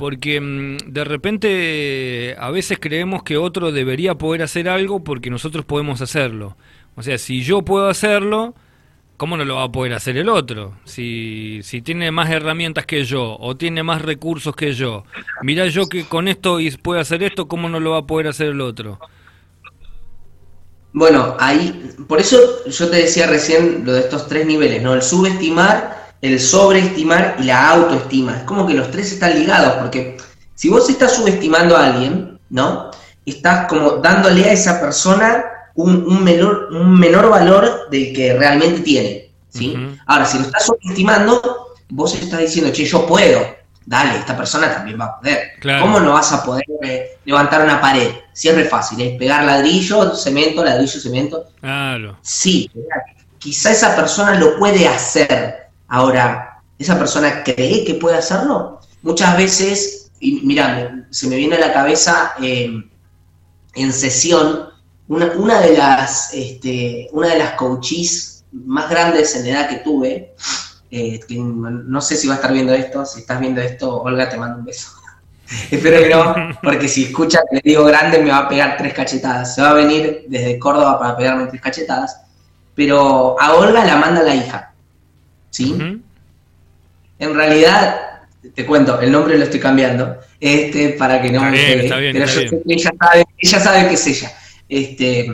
Porque 0.00 0.40
mm, 0.40 0.78
de 0.94 1.04
repente 1.04 2.34
a 2.38 2.50
veces 2.50 2.78
creemos 2.80 3.22
que 3.22 3.36
otro 3.36 3.70
debería 3.70 4.14
poder 4.14 4.40
hacer 4.40 4.66
algo 4.66 5.04
porque 5.04 5.28
nosotros 5.28 5.66
podemos 5.66 6.00
hacerlo. 6.00 6.56
O 6.96 7.02
sea, 7.02 7.18
si 7.18 7.42
yo 7.42 7.60
puedo 7.66 7.86
hacerlo, 7.86 8.54
¿cómo 9.18 9.36
no 9.36 9.44
lo 9.44 9.56
va 9.56 9.64
a 9.64 9.72
poder 9.72 9.92
hacer 9.92 10.16
el 10.16 10.30
otro? 10.30 10.72
Si, 10.84 11.60
si 11.64 11.82
tiene 11.82 12.10
más 12.10 12.30
herramientas 12.30 12.86
que 12.86 13.04
yo 13.04 13.36
o 13.38 13.58
tiene 13.58 13.82
más 13.82 14.00
recursos 14.00 14.56
que 14.56 14.72
yo, 14.72 15.04
mira 15.42 15.66
yo 15.66 15.86
que 15.86 16.06
con 16.06 16.28
esto 16.28 16.56
puede 16.80 17.02
hacer 17.02 17.22
esto, 17.22 17.46
¿cómo 17.46 17.68
no 17.68 17.78
lo 17.78 17.90
va 17.90 17.98
a 17.98 18.06
poder 18.06 18.28
hacer 18.28 18.46
el 18.46 18.62
otro? 18.62 18.98
Bueno, 20.94 21.36
ahí, 21.38 21.94
por 22.08 22.20
eso 22.20 22.38
yo 22.66 22.88
te 22.88 22.96
decía 22.96 23.26
recién 23.26 23.82
lo 23.84 23.92
de 23.92 24.00
estos 24.00 24.28
tres 24.28 24.46
niveles, 24.46 24.82
¿no? 24.82 24.94
El 24.94 25.02
subestimar, 25.02 26.09
el 26.22 26.38
sobreestimar 26.38 27.36
y 27.38 27.44
la 27.44 27.70
autoestima. 27.70 28.38
Es 28.38 28.42
como 28.44 28.66
que 28.66 28.74
los 28.74 28.90
tres 28.90 29.12
están 29.12 29.38
ligados, 29.38 29.74
porque 29.74 30.16
si 30.54 30.68
vos 30.68 30.88
estás 30.90 31.14
subestimando 31.14 31.76
a 31.76 31.86
alguien, 31.86 32.38
¿no? 32.50 32.90
Estás 33.24 33.66
como 33.68 33.92
dándole 33.92 34.44
a 34.44 34.52
esa 34.52 34.80
persona 34.80 35.44
un, 35.74 36.22
menor, 36.22 36.68
un 36.72 36.98
menor 36.98 37.30
valor 37.30 37.88
del 37.90 38.12
que 38.12 38.34
realmente 38.34 38.80
tiene, 38.80 39.30
¿sí? 39.48 39.76
Ahora, 40.06 40.26
si 40.26 40.38
lo 40.38 40.44
estás 40.44 40.66
subestimando, 40.66 41.74
vos 41.88 42.14
estás 42.14 42.40
diciendo, 42.40 42.72
che, 42.72 42.84
yo 42.84 43.06
puedo, 43.06 43.40
dale, 43.86 44.18
esta 44.18 44.36
persona 44.36 44.72
también 44.72 45.00
va 45.00 45.06
a 45.06 45.18
poder. 45.18 45.52
¿Cómo 45.80 46.00
no 46.00 46.12
vas 46.12 46.32
a 46.32 46.44
poder 46.44 46.64
eh, 46.82 47.18
levantar 47.24 47.62
una 47.62 47.80
pared? 47.80 48.10
Si 48.32 48.48
es 48.48 48.68
fácil, 48.68 49.00
es 49.00 49.18
pegar 49.18 49.44
ladrillo, 49.44 50.14
cemento, 50.14 50.64
ladrillo, 50.64 51.00
cemento. 51.00 51.46
Claro. 51.60 52.18
Sí, 52.22 52.70
quizá 53.38 53.70
esa 53.70 53.96
persona 53.96 54.38
lo 54.38 54.58
puede 54.58 54.86
hacer. 54.86 55.69
Ahora, 55.90 56.62
¿esa 56.78 56.98
persona 56.98 57.42
cree 57.44 57.84
que 57.84 57.94
puede 57.94 58.16
hacerlo? 58.16 58.80
Muchas 59.02 59.36
veces, 59.36 60.10
y 60.20 60.40
mira, 60.42 61.06
se 61.10 61.26
me 61.26 61.36
viene 61.36 61.56
a 61.56 61.60
la 61.60 61.72
cabeza 61.72 62.32
eh, 62.40 62.72
en 63.74 63.92
sesión 63.92 64.70
una, 65.08 65.60
de 65.60 65.76
las 65.76 66.32
este, 66.32 67.08
una 67.12 67.28
de 67.28 67.38
las 67.38 67.52
coaches 67.54 68.44
más 68.52 68.88
grandes 68.88 69.34
en 69.34 69.46
edad 69.46 69.68
que 69.68 69.76
tuve, 69.78 70.34
eh, 70.92 71.20
no 71.28 72.00
sé 72.00 72.16
si 72.16 72.28
va 72.28 72.34
a 72.34 72.36
estar 72.36 72.52
viendo 72.52 72.72
esto, 72.72 73.04
si 73.04 73.20
estás 73.20 73.40
viendo 73.40 73.60
esto, 73.60 74.02
Olga, 74.02 74.28
te 74.28 74.36
mando 74.36 74.58
un 74.58 74.64
beso. 74.64 74.92
Espero 75.70 76.00
que 76.00 76.08
no, 76.10 76.58
porque 76.62 76.88
si 76.88 77.06
escucha 77.06 77.40
que 77.50 77.56
le 77.56 77.62
digo 77.64 77.84
grande 77.84 78.20
me 78.20 78.30
va 78.30 78.38
a 78.38 78.48
pegar 78.48 78.76
tres 78.76 78.94
cachetadas. 78.94 79.56
Se 79.56 79.62
va 79.62 79.70
a 79.70 79.74
venir 79.74 80.26
desde 80.28 80.58
Córdoba 80.60 81.00
para 81.00 81.16
pegarme 81.16 81.46
tres 81.46 81.60
cachetadas. 81.60 82.20
Pero 82.76 83.40
a 83.40 83.54
Olga 83.54 83.84
la 83.84 83.96
manda 83.96 84.22
la 84.22 84.34
hija. 84.36 84.69
¿Sí? 85.50 85.76
En 87.18 87.34
realidad, 87.34 88.20
te 88.54 88.64
cuento, 88.64 89.00
el 89.00 89.12
nombre 89.12 89.36
lo 89.36 89.44
estoy 89.44 89.60
cambiando. 89.60 90.16
Este, 90.40 90.90
para 90.90 91.20
que 91.20 91.30
no 91.30 91.42
me 91.42 91.50
Pero 91.50 92.22
ella 92.66 92.90
sabe, 92.98 93.26
ella 93.36 93.60
sabe 93.60 93.88
que 93.88 93.94
es 93.94 94.06
ella. 94.06 94.32
Este, 94.68 95.26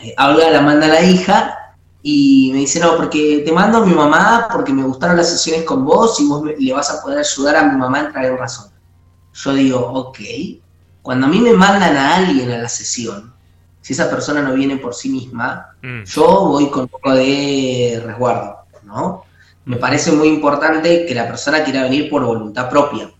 eh, 0.00 0.14
a 0.16 0.28
Olga 0.28 0.50
la 0.50 0.60
manda 0.60 0.86
la 0.86 1.02
hija 1.02 1.62
y 2.02 2.50
me 2.52 2.58
dice, 2.58 2.80
no, 2.80 2.96
porque 2.96 3.42
te 3.44 3.52
mando 3.52 3.78
a 3.78 3.86
mi 3.86 3.94
mamá 3.94 4.48
porque 4.52 4.72
me 4.72 4.82
gustaron 4.82 5.16
las 5.16 5.30
sesiones 5.30 5.64
con 5.64 5.84
vos 5.84 6.18
y 6.20 6.26
vos 6.26 6.42
le 6.58 6.72
vas 6.72 6.90
a 6.90 7.00
poder 7.00 7.18
ayudar 7.18 7.56
a 7.56 7.64
mi 7.64 7.78
mamá 7.78 7.98
a 7.98 8.06
entrar 8.06 8.24
en 8.26 8.36
razón. 8.36 8.70
Yo 9.32 9.54
digo, 9.54 9.78
ok, 9.78 10.18
cuando 11.00 11.26
a 11.26 11.30
mí 11.30 11.40
me 11.40 11.52
mandan 11.52 11.96
a 11.96 12.16
alguien 12.16 12.50
a 12.50 12.58
la 12.58 12.68
sesión, 12.68 13.32
si 13.80 13.92
esa 13.92 14.10
persona 14.10 14.42
no 14.42 14.54
viene 14.54 14.76
por 14.76 14.94
sí 14.94 15.08
misma, 15.08 15.74
mm. 15.82 16.02
yo 16.04 16.46
voy 16.46 16.68
con 16.70 16.82
un 16.82 16.88
poco 16.88 17.14
de 17.14 18.02
resguardo, 18.04 18.61
¿no? 18.92 19.24
Me 19.64 19.76
parece 19.76 20.10
muy 20.12 20.28
importante 20.28 21.06
que 21.06 21.14
la 21.14 21.26
persona 21.26 21.62
quiera 21.62 21.84
venir 21.84 22.10
por 22.10 22.24
voluntad 22.24 22.68
propia. 22.68 23.10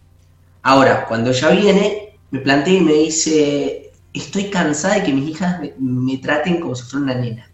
Ahora, 0.62 1.06
cuando 1.06 1.30
ella 1.30 1.50
viene, 1.50 2.18
me 2.30 2.40
plantea 2.40 2.74
y 2.74 2.80
me 2.80 2.94
dice, 2.94 3.92
estoy 4.12 4.50
cansada 4.50 4.94
de 4.96 5.02
que 5.04 5.12
mis 5.12 5.30
hijas 5.30 5.60
me, 5.78 6.16
traten 6.18 6.60
como 6.60 6.74
si 6.74 6.82
fuera 6.84 7.04
una 7.04 7.14
nena. 7.14 7.48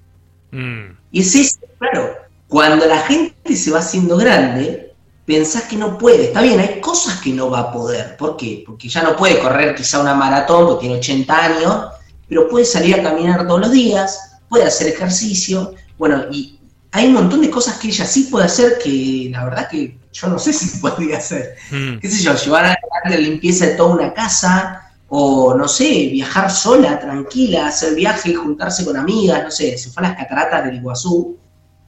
Mm. 0.51 0.97
Y 1.13 1.21
es 1.21 1.35
eso, 1.35 1.59
claro, 1.79 2.17
cuando 2.49 2.87
la 2.87 2.99
gente 3.01 3.55
se 3.57 3.71
va 3.71 3.81
haciendo 3.81 4.17
grande, 4.17 4.95
pensás 5.27 5.65
que 5.65 5.77
no 5.77 5.99
puede. 5.99 6.25
Está 6.25 6.41
bien, 6.41 6.59
hay 6.59 6.81
cosas 6.81 7.21
que 7.21 7.31
no 7.31 7.51
va 7.51 7.61
a 7.61 7.73
poder. 7.73 8.17
¿Por 8.17 8.37
qué? 8.37 8.65
Porque 8.67 8.89
ya 8.89 9.03
no 9.03 9.15
puede 9.17 9.39
correr 9.39 9.75
quizá 9.75 10.01
una 10.01 10.15
maratón 10.15 10.67
porque 10.67 10.87
tiene 10.87 10.97
80 10.97 11.45
años, 11.45 11.87
pero 12.27 12.49
puede 12.49 12.65
salir 12.65 12.95
a 12.95 13.03
caminar 13.03 13.47
todos 13.47 13.61
los 13.61 13.71
días, 13.71 14.39
puede 14.49 14.65
hacer 14.65 14.89
ejercicio. 14.89 15.75
Bueno, 15.99 16.25
y 16.31 16.58
hay 16.93 17.07
un 17.07 17.15
montón 17.15 17.41
de 17.43 17.51
cosas 17.51 17.79
que 17.79 17.89
ella 17.89 18.07
sí 18.07 18.29
puede 18.31 18.47
hacer 18.47 18.79
que 18.83 19.29
la 19.31 19.45
verdad 19.45 19.69
que 19.69 19.99
yo 20.13 20.29
no 20.29 20.39
sé 20.39 20.53
si 20.55 20.79
podría 20.79 21.19
hacer. 21.19 21.57
Mm. 21.71 21.99
¿Qué 21.99 22.09
sé 22.09 22.23
yo? 22.23 22.35
Llevar 22.35 22.67
a 22.67 22.77
la 23.09 23.17
limpieza 23.17 23.67
de 23.67 23.75
toda 23.75 23.95
una 23.95 24.15
casa, 24.15 24.89
o 25.09 25.55
no 25.55 25.67
sé, 25.67 26.09
viajar 26.13 26.51
sola, 26.51 27.01
tranquila, 27.01 27.69
hacer 27.69 27.95
viaje, 27.95 28.35
juntarse 28.35 28.85
con 28.85 28.97
amigas, 28.97 29.43
no 29.43 29.51
sé, 29.51 29.77
se 29.79 29.91
fue 29.91 30.05
a 30.05 30.11
las 30.11 30.19
cataratas 30.19 30.67
del 30.67 30.77
Iguazú 30.77 31.39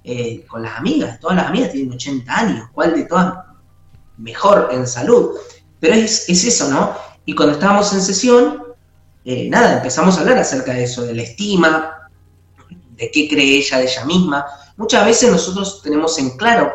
eh, 0.02 0.44
con 0.46 0.62
las 0.62 0.78
amigas, 0.78 1.20
todas 1.20 1.36
las 1.36 1.46
amigas 1.46 1.72
tienen 1.72 1.92
80 1.92 2.38
años, 2.38 2.68
¿cuál 2.72 2.94
de 2.94 3.04
todas 3.04 3.34
mejor 4.16 4.70
en 4.72 4.86
salud? 4.86 5.32
Pero 5.80 5.94
es, 5.94 6.28
eso, 6.28 6.68
¿no? 6.70 6.94
Y 7.26 7.34
cuando 7.34 7.54
estábamos 7.54 7.92
en 7.92 8.00
sesión, 8.00 8.62
eh, 9.26 9.48
nada, 9.50 9.76
empezamos 9.76 10.16
a 10.16 10.20
hablar 10.20 10.38
acerca 10.38 10.72
de 10.72 10.84
eso, 10.84 11.04
de 11.04 11.14
la 11.14 11.22
estima, 11.22 12.08
de 12.96 13.10
qué 13.10 13.28
cree 13.28 13.58
ella 13.58 13.78
de 13.78 13.84
ella 13.84 14.04
misma. 14.06 14.46
Muchas 14.80 15.04
veces 15.04 15.30
nosotros 15.30 15.82
tenemos 15.82 16.18
en 16.18 16.38
claro 16.38 16.72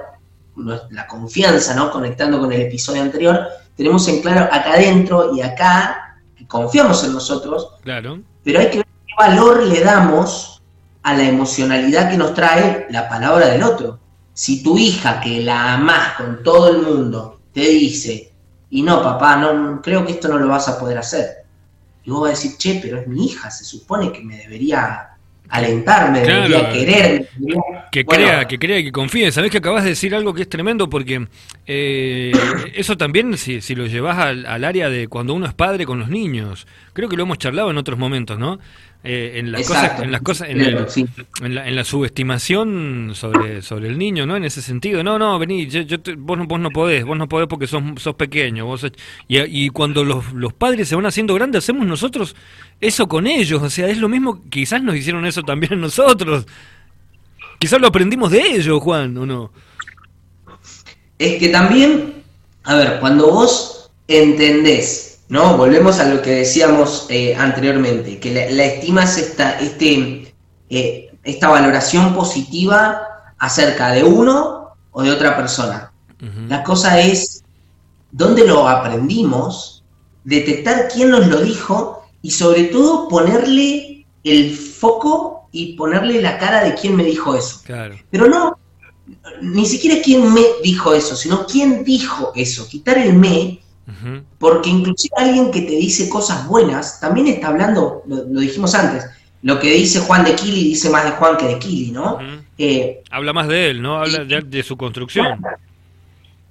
la 0.92 1.08
confianza, 1.08 1.74
¿no? 1.74 1.90
Conectando 1.90 2.40
con 2.40 2.54
el 2.54 2.62
episodio 2.62 3.02
anterior, 3.02 3.48
tenemos 3.76 4.08
en 4.08 4.22
claro 4.22 4.44
acá 4.44 4.74
adentro 4.74 5.36
y 5.36 5.42
acá 5.42 6.20
confiamos 6.48 7.04
en 7.04 7.14
nosotros, 7.14 7.68
claro. 7.82 8.20
pero 8.44 8.60
hay 8.60 8.70
que 8.70 8.78
ver 8.78 8.88
qué 9.08 9.14
valor 9.18 9.64
le 9.64 9.82
damos 9.82 10.62
a 11.02 11.16
la 11.16 11.24
emocionalidad 11.24 12.12
que 12.12 12.18
nos 12.18 12.36
trae 12.36 12.86
la 12.92 13.10
palabra 13.10 13.48
del 13.48 13.64
otro. 13.64 13.98
Si 14.34 14.62
tu 14.62 14.78
hija, 14.78 15.20
que 15.20 15.42
la 15.42 15.74
amás 15.74 16.14
con 16.16 16.44
todo 16.44 16.70
el 16.70 16.84
mundo, 16.84 17.40
te 17.54 17.62
dice, 17.62 18.32
y 18.70 18.84
no, 18.84 19.02
papá, 19.02 19.36
no, 19.38 19.82
creo 19.82 20.06
que 20.06 20.12
esto 20.12 20.28
no 20.28 20.38
lo 20.38 20.48
vas 20.48 20.68
a 20.68 20.78
poder 20.78 21.00
hacer. 21.00 21.38
Y 22.04 22.12
vos 22.12 22.22
vas 22.22 22.30
a 22.30 22.34
decir, 22.36 22.56
che, 22.58 22.80
pero 22.84 23.00
es 23.00 23.08
mi 23.08 23.26
hija, 23.26 23.50
se 23.50 23.66
supone 23.66 24.12
que 24.12 24.22
me 24.22 24.38
debería 24.38 25.15
alentarme, 25.50 26.22
debería 26.22 26.70
querer. 26.70 27.30
Que 27.92 28.06
crea, 28.06 28.48
que 28.48 28.60
crea, 28.60 28.84
que 28.84 28.92
confíe. 28.92 29.32
Sabés 29.32 29.52
que 29.52 29.60
acabas 29.60 29.84
de 29.84 29.92
decir 29.92 30.16
algo 30.16 30.34
que 30.34 30.42
es 30.44 30.50
tremendo 30.50 30.90
porque 30.90 31.28
eh, 31.68 32.32
eso 32.74 32.98
también, 32.98 33.38
si, 33.38 33.62
si 33.62 33.76
lo 33.76 33.86
llevas 33.86 34.18
al, 34.18 34.46
al, 34.46 34.64
área 34.64 34.90
de 34.90 35.08
cuando 35.08 35.34
uno 35.34 35.46
es 35.46 35.54
padre 35.54 35.86
con 35.86 36.00
los 36.00 36.10
niños, 36.10 36.68
creo 36.94 37.10
que 37.10 37.16
lo 37.16 37.24
hemos 37.24 37.38
charlado 37.38 37.72
en 37.72 37.78
otros 37.78 37.98
momentos, 37.98 38.40
¿no? 38.40 38.60
Eh, 39.08 39.38
en 39.38 39.52
las 39.52 39.68
cosas, 39.68 40.00
en 40.02 40.12
las 40.12 40.22
cosas, 40.22 40.50
en, 40.50 41.76
la, 41.76 41.84
subestimación 41.84 43.12
sobre, 43.14 43.62
sobre 43.62 43.90
el 43.90 44.00
niño, 44.00 44.26
¿no? 44.26 44.36
En 44.36 44.44
ese 44.44 44.64
sentido, 44.64 45.04
no, 45.04 45.20
no, 45.20 45.38
vení, 45.38 45.68
yo, 45.68 45.84
vos, 46.18 46.40
no, 46.40 46.48
vos 46.48 46.60
no 46.60 46.72
podés, 46.72 47.06
vos 47.06 47.16
no 47.16 47.30
podés 47.30 47.48
porque 47.48 47.68
sos, 47.68 47.84
sos 47.98 48.16
pequeño, 48.16 48.66
vos, 48.66 48.84
y, 49.28 49.66
y 49.66 49.70
cuando 49.70 50.04
los, 50.04 50.34
los 50.34 50.54
padres 50.54 50.88
se 50.88 50.96
van 50.96 51.06
haciendo 51.06 51.36
grandes, 51.36 51.64
hacemos 51.64 51.86
nosotros 51.86 52.36
eso 52.82 53.08
con 53.08 53.28
ellos, 53.28 53.62
o 53.62 53.70
sea, 53.70 53.88
es 53.90 54.00
lo 54.00 54.10
mismo, 54.10 54.42
quizás 54.50 54.82
nos 54.82 54.96
hicieron 54.96 55.24
eso 55.28 55.44
también 55.44 55.80
nosotros, 55.80 56.48
quizás 57.60 57.80
lo 57.80 57.86
aprendimos 57.86 58.32
de 58.32 58.42
ellos, 58.42 58.82
Juan, 58.82 59.16
¿o 59.20 59.26
no? 59.28 59.52
Es 61.20 61.38
que 61.38 61.50
también, 61.50 62.24
a 62.64 62.76
ver, 62.76 63.00
cuando 63.00 63.30
vos 63.30 63.92
entendés 64.08 65.15
¿no? 65.30 65.58
Volvemos 65.58 66.00
a 66.00 66.08
lo 66.08 66.22
que 66.22 66.32
decíamos 66.32 67.08
eh, 67.10 67.36
anteriormente, 67.36 68.20
que 68.20 68.34
la, 68.34 68.64
estima 68.64 69.04
es 69.04 69.18
esta, 69.18 69.60
este, 69.60 70.34
eh, 70.70 71.12
esta 71.24 71.50
valoración 71.50 72.14
positiva 72.14 73.02
acerca 73.38 73.92
de 73.92 74.04
uno 74.04 74.76
o 74.92 75.04
de 75.04 75.12
otra 75.12 75.36
persona. 75.36 75.92
La 76.48 76.64
cosa 76.64 77.00
es 77.00 77.44
dónde 78.12 78.48
lo 78.48 78.68
aprendimos, 78.68 79.84
detectar 80.24 80.88
quién 80.88 81.12
nos 81.12 81.28
lo 81.28 81.42
dijo 81.42 82.04
y 82.24 82.32
sobre 82.32 82.64
todo 82.66 83.08
ponerle 83.08 84.08
el 84.24 84.56
foco 84.56 85.48
y 85.52 85.74
ponerle 85.74 86.22
la 86.22 86.38
cara 86.40 86.64
de 86.64 86.74
quién 86.74 86.96
me 86.96 87.04
dijo 87.04 87.36
eso. 87.36 87.62
Pero 88.10 88.28
no, 88.28 88.58
ni 89.42 89.66
siquiera 89.66 90.02
quién 90.02 90.34
me 90.34 90.42
dijo 90.64 90.94
eso, 90.94 91.16
sino 91.16 91.46
quién 91.46 91.84
dijo 91.84 92.32
eso. 92.36 92.68
Quitar 92.68 92.98
el 92.98 93.14
me 93.14 93.60
porque 94.40 94.70
inclusive 94.70 95.14
alguien 95.18 95.52
que 95.52 95.62
te 95.62 95.74
dice 95.74 96.10
cosas 96.10 96.48
buenas 96.48 97.00
también 97.00 97.28
está 97.28 97.50
hablando, 97.50 98.04
lo, 98.08 98.40
dijimos 98.40 98.74
antes, 98.74 99.06
lo 99.44 99.60
que 99.60 99.72
dice 99.72 100.00
Juan 100.00 100.24
de 100.24 100.36
Kili 100.36 100.64
dice 100.64 100.90
más 100.90 101.06
de 101.06 101.12
Juan 101.12 101.38
que 101.38 101.48
de 101.48 101.60
Kili, 101.60 101.92
¿no? 101.92 102.18
Eh, 102.58 103.04
Habla 103.12 103.34
más 103.34 103.48
de 103.48 103.70
él, 103.70 103.82
¿no? 103.82 103.98
Habla 103.98 104.24
de, 104.24 104.64
su 104.64 104.76
construcción. 104.76 105.40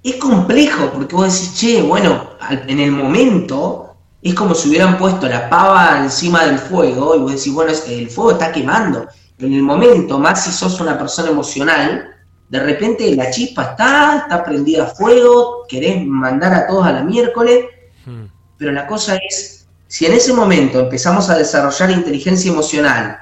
Es 0.01 0.15
complejo 0.15 0.91
porque 0.93 1.15
vos 1.15 1.33
decís, 1.33 1.59
che, 1.59 1.81
bueno, 1.81 2.31
en 2.49 2.79
el 2.79 2.91
momento 2.91 3.95
es 4.21 4.33
como 4.33 4.55
si 4.55 4.69
hubieran 4.69 4.97
puesto 4.97 5.27
la 5.27 5.49
pava 5.49 5.99
encima 6.03 6.45
del 6.45 6.57
fuego 6.57 7.15
y 7.15 7.19
vos 7.19 7.35
decís, 7.35 7.53
bueno, 7.53 7.71
es, 7.71 7.87
el 7.89 8.09
fuego 8.09 8.31
está 8.31 8.51
quemando. 8.51 9.07
En 9.39 9.53
el 9.53 9.61
momento, 9.61 10.17
más 10.17 10.45
si 10.45 10.51
sos 10.51 10.79
una 10.79 10.97
persona 10.97 11.29
emocional, 11.29 12.14
de 12.49 12.59
repente 12.59 13.15
la 13.15 13.31
chispa 13.31 13.63
está, 13.71 14.17
está 14.23 14.43
prendida 14.43 14.83
a 14.83 14.87
fuego, 14.87 15.65
querés 15.67 16.05
mandar 16.05 16.53
a 16.53 16.67
todos 16.67 16.85
a 16.85 16.91
la 16.91 17.03
miércoles, 17.03 17.65
hmm. 18.05 18.25
pero 18.57 18.71
la 18.71 18.85
cosa 18.87 19.17
es, 19.17 19.67
si 19.87 20.05
en 20.05 20.13
ese 20.13 20.33
momento 20.33 20.79
empezamos 20.79 21.29
a 21.29 21.37
desarrollar 21.37 21.91
inteligencia 21.91 22.51
emocional, 22.51 23.19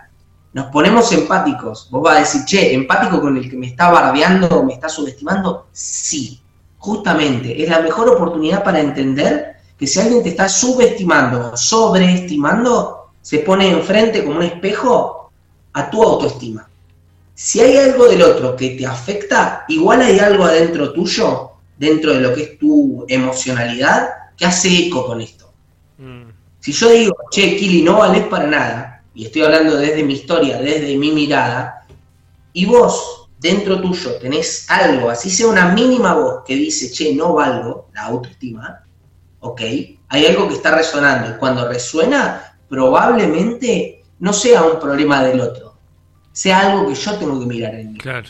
nos 0.54 0.68
ponemos 0.68 1.12
empáticos, 1.12 1.88
vos 1.90 2.04
vas 2.04 2.16
a 2.16 2.20
decir, 2.20 2.46
che, 2.46 2.74
empático 2.74 3.20
con 3.20 3.38
el 3.38 3.50
que 3.50 3.58
me 3.58 3.68
está 3.68 3.90
bardeando 3.90 4.48
o 4.60 4.64
me 4.64 4.74
está 4.74 4.88
subestimando, 4.88 5.68
sí, 5.72 6.42
justamente, 6.78 7.64
es 7.64 7.70
la 7.70 7.80
mejor 7.80 8.10
oportunidad 8.10 8.64
para 8.64 8.80
entender 8.80 9.56
que 9.78 9.88
si 9.88 10.00
alguien 10.00 10.22
te 10.22 10.30
está 10.30 10.48
subestimando 10.48 11.52
o 11.54 11.58
sobreestimando, 11.58 13.10
se 13.22 13.40
pone 13.40 13.72
enfrente 13.72 14.24
como 14.24 14.38
un 14.38 14.44
espejo 14.44 15.32
a 15.74 15.90
tu 15.90 16.04
autoestima. 16.04 16.70
Si 17.34 17.60
hay 17.62 17.78
algo 17.78 18.08
del 18.08 18.22
otro 18.22 18.56
que 18.56 18.72
te 18.72 18.86
afecta, 18.86 19.66
igual 19.68 20.02
hay 20.02 20.20
algo 20.20 20.44
adentro 20.44 20.94
tuyo, 20.94 21.52
dentro 21.78 22.14
de 22.14 22.22
lo 22.22 22.34
que 22.34 22.44
es 22.44 22.60
tu 22.60 23.06
emocionalidad, 23.08 24.10
que 24.38 24.46
hace 24.46 24.88
eco 24.88 25.06
con 25.06 25.22
esto. 25.22 25.52
Mm. 25.98 26.30
Si 26.60 26.72
yo 26.72 26.90
digo, 26.92 27.16
che, 27.32 27.56
Kili, 27.56 27.82
no 27.82 27.98
vales 27.98 28.26
para 28.28 28.48
nada, 28.48 29.04
y 29.14 29.26
estoy 29.26 29.42
hablando 29.42 29.78
desde 29.78 30.04
mi 30.04 30.14
historia, 30.14 30.60
desde 30.60 30.96
mi 30.98 31.12
mirada, 31.12 31.86
y 32.54 32.66
vos, 32.66 33.30
dentro 33.40 33.82
tuyo, 33.82 34.16
tenés 34.20 34.70
algo, 34.70 35.10
así 35.10 35.30
sea 35.30 35.48
una 35.48 35.74
mínima 35.74 36.14
voz 36.14 36.44
que 36.46 36.56
dice, 36.56 36.92
che, 36.92 37.14
no 37.14 37.34
valgo, 37.34 37.90
la 37.94 38.04
autoestima, 38.04 38.86
ok, 39.40 39.62
hay 40.08 40.26
algo 40.26 40.48
que 40.48 40.54
está 40.54 40.76
resonando, 40.76 41.32
y 41.32 41.38
cuando 41.40 41.68
resuena, 41.68 42.58
probablemente 42.70 44.04
no 44.20 44.32
sea 44.32 44.64
un 44.64 44.80
problema 44.80 45.24
del 45.24 45.42
otro, 45.42 45.73
sea 46.34 46.72
algo 46.72 46.88
que 46.90 46.96
yo 46.96 47.18
tengo 47.18 47.40
que 47.40 47.46
mirar 47.46 47.76
en 47.76 47.94
mí. 47.94 48.00
Claro. 48.00 48.30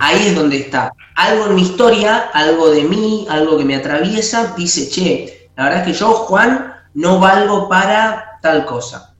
Ahí 0.00 0.28
es 0.28 0.34
donde 0.34 0.58
está. 0.58 0.92
Algo 1.14 1.46
en 1.46 1.54
mi 1.54 1.62
historia, 1.62 2.30
algo 2.32 2.70
de 2.70 2.84
mí, 2.84 3.26
algo 3.30 3.58
que 3.58 3.64
me 3.64 3.76
atraviesa, 3.76 4.54
dice, 4.56 4.88
che, 4.88 5.50
la 5.56 5.64
verdad 5.64 5.80
es 5.80 5.86
que 5.86 5.98
yo, 5.98 6.12
Juan, 6.12 6.74
no 6.94 7.18
valgo 7.18 7.68
para 7.68 8.38
tal 8.42 8.66
cosa. 8.66 9.14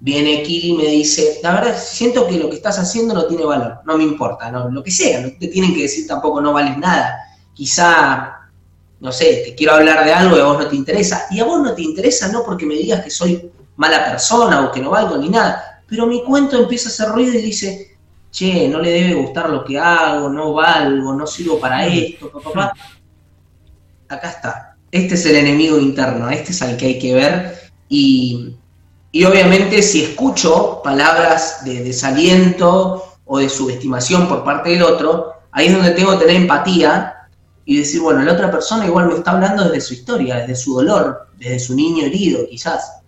Viene 0.00 0.42
Kiri 0.42 0.70
y 0.70 0.76
me 0.76 0.86
dice, 0.86 1.40
la 1.42 1.52
verdad, 1.52 1.76
siento 1.78 2.26
que 2.26 2.38
lo 2.38 2.50
que 2.50 2.56
estás 2.56 2.78
haciendo 2.78 3.14
no 3.14 3.26
tiene 3.26 3.44
valor, 3.44 3.80
no 3.84 3.96
me 3.96 4.04
importa, 4.04 4.50
no, 4.50 4.68
lo 4.68 4.82
que 4.82 4.90
sea, 4.90 5.20
no 5.20 5.28
te 5.38 5.46
tienen 5.46 5.74
que 5.74 5.82
decir 5.82 6.06
tampoco 6.06 6.40
no 6.40 6.52
vales 6.52 6.76
nada. 6.76 7.18
Quizá, 7.54 8.48
no 9.00 9.12
sé, 9.12 9.42
te 9.46 9.54
quiero 9.54 9.74
hablar 9.74 10.04
de 10.04 10.12
algo 10.12 10.36
y 10.36 10.40
a 10.40 10.44
vos 10.44 10.58
no 10.58 10.66
te 10.66 10.76
interesa. 10.76 11.26
Y 11.30 11.40
a 11.40 11.44
vos 11.44 11.62
no 11.62 11.72
te 11.74 11.82
interesa 11.82 12.28
no 12.28 12.42
porque 12.44 12.66
me 12.66 12.74
digas 12.74 13.02
que 13.02 13.10
soy 13.10 13.50
mala 13.76 14.04
persona 14.04 14.62
o 14.62 14.72
que 14.72 14.80
no 14.80 14.90
valgo 14.90 15.16
ni 15.16 15.28
nada, 15.28 15.71
pero 15.92 16.06
mi 16.06 16.22
cuento 16.24 16.56
empieza 16.56 16.88
a 16.88 16.92
hacer 16.92 17.08
ruido 17.10 17.34
y 17.34 17.42
dice, 17.42 17.98
che, 18.30 18.66
no 18.66 18.78
le 18.78 18.92
debe 18.92 19.12
gustar 19.12 19.50
lo 19.50 19.62
que 19.62 19.78
hago, 19.78 20.30
no 20.30 20.54
valgo, 20.54 21.12
no 21.12 21.26
sirvo 21.26 21.60
para 21.60 21.86
esto, 21.86 22.32
papá. 22.32 22.72
Acá 24.08 24.30
está. 24.30 24.76
Este 24.90 25.16
es 25.16 25.26
el 25.26 25.36
enemigo 25.36 25.78
interno, 25.78 26.30
este 26.30 26.52
es 26.52 26.62
al 26.62 26.78
que 26.78 26.86
hay 26.86 26.98
que 26.98 27.12
ver. 27.12 27.58
Y, 27.90 28.56
obviamente 29.26 29.82
si 29.82 30.04
escucho 30.04 30.80
palabras 30.82 31.62
de 31.62 31.84
desaliento 31.84 33.18
o 33.26 33.38
de 33.38 33.50
subestimación 33.50 34.28
por 34.28 34.44
parte 34.44 34.70
del 34.70 34.84
otro, 34.84 35.34
ahí 35.50 35.66
es 35.66 35.74
donde 35.74 35.90
tengo 35.90 36.12
que 36.12 36.24
tener 36.24 36.36
empatía 36.36 37.28
y 37.66 37.76
decir, 37.76 38.00
bueno, 38.00 38.22
la 38.22 38.32
otra 38.32 38.50
persona 38.50 38.86
igual 38.86 39.08
me 39.08 39.16
está 39.16 39.32
hablando 39.32 39.64
desde 39.64 39.82
su 39.82 39.92
historia, 39.92 40.36
desde 40.36 40.56
su 40.56 40.74
dolor, 40.74 41.28
desde 41.36 41.58
su 41.58 41.74
niño 41.74 42.06
herido, 42.06 42.46
quizás. 42.48 43.02